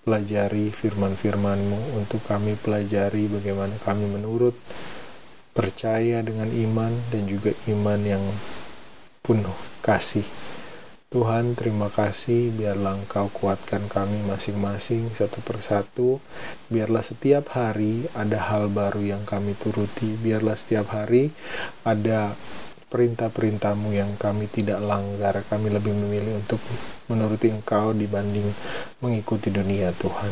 [0.03, 4.57] pelajari firman-firman-Mu, untuk kami pelajari bagaimana kami menurut,
[5.55, 8.23] percaya dengan iman, dan juga iman yang
[9.23, 10.25] penuh kasih.
[11.11, 12.55] Tuhan, terima kasih.
[12.55, 16.23] Biarlah Engkau kuatkan kami masing-masing satu persatu.
[16.71, 20.15] Biarlah setiap hari ada hal baru yang kami turuti.
[20.15, 21.35] Biarlah setiap hari
[21.83, 22.31] ada
[22.87, 25.43] perintah-perintahmu yang kami tidak langgar.
[25.51, 26.63] Kami lebih memilih untuk
[27.11, 28.47] menuruti Engkau dibanding
[29.03, 30.31] mengikuti dunia Tuhan.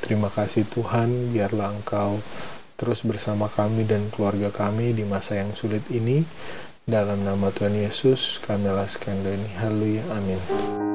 [0.00, 2.16] Terima kasih Tuhan, biarlah Engkau
[2.80, 6.24] terus bersama kami dan keluarga kami di masa yang sulit ini.
[6.84, 9.48] Dalam nama Tuhan Yesus, kami alaskan doa ini.
[9.56, 10.04] Haleluya.
[10.12, 10.93] Amin.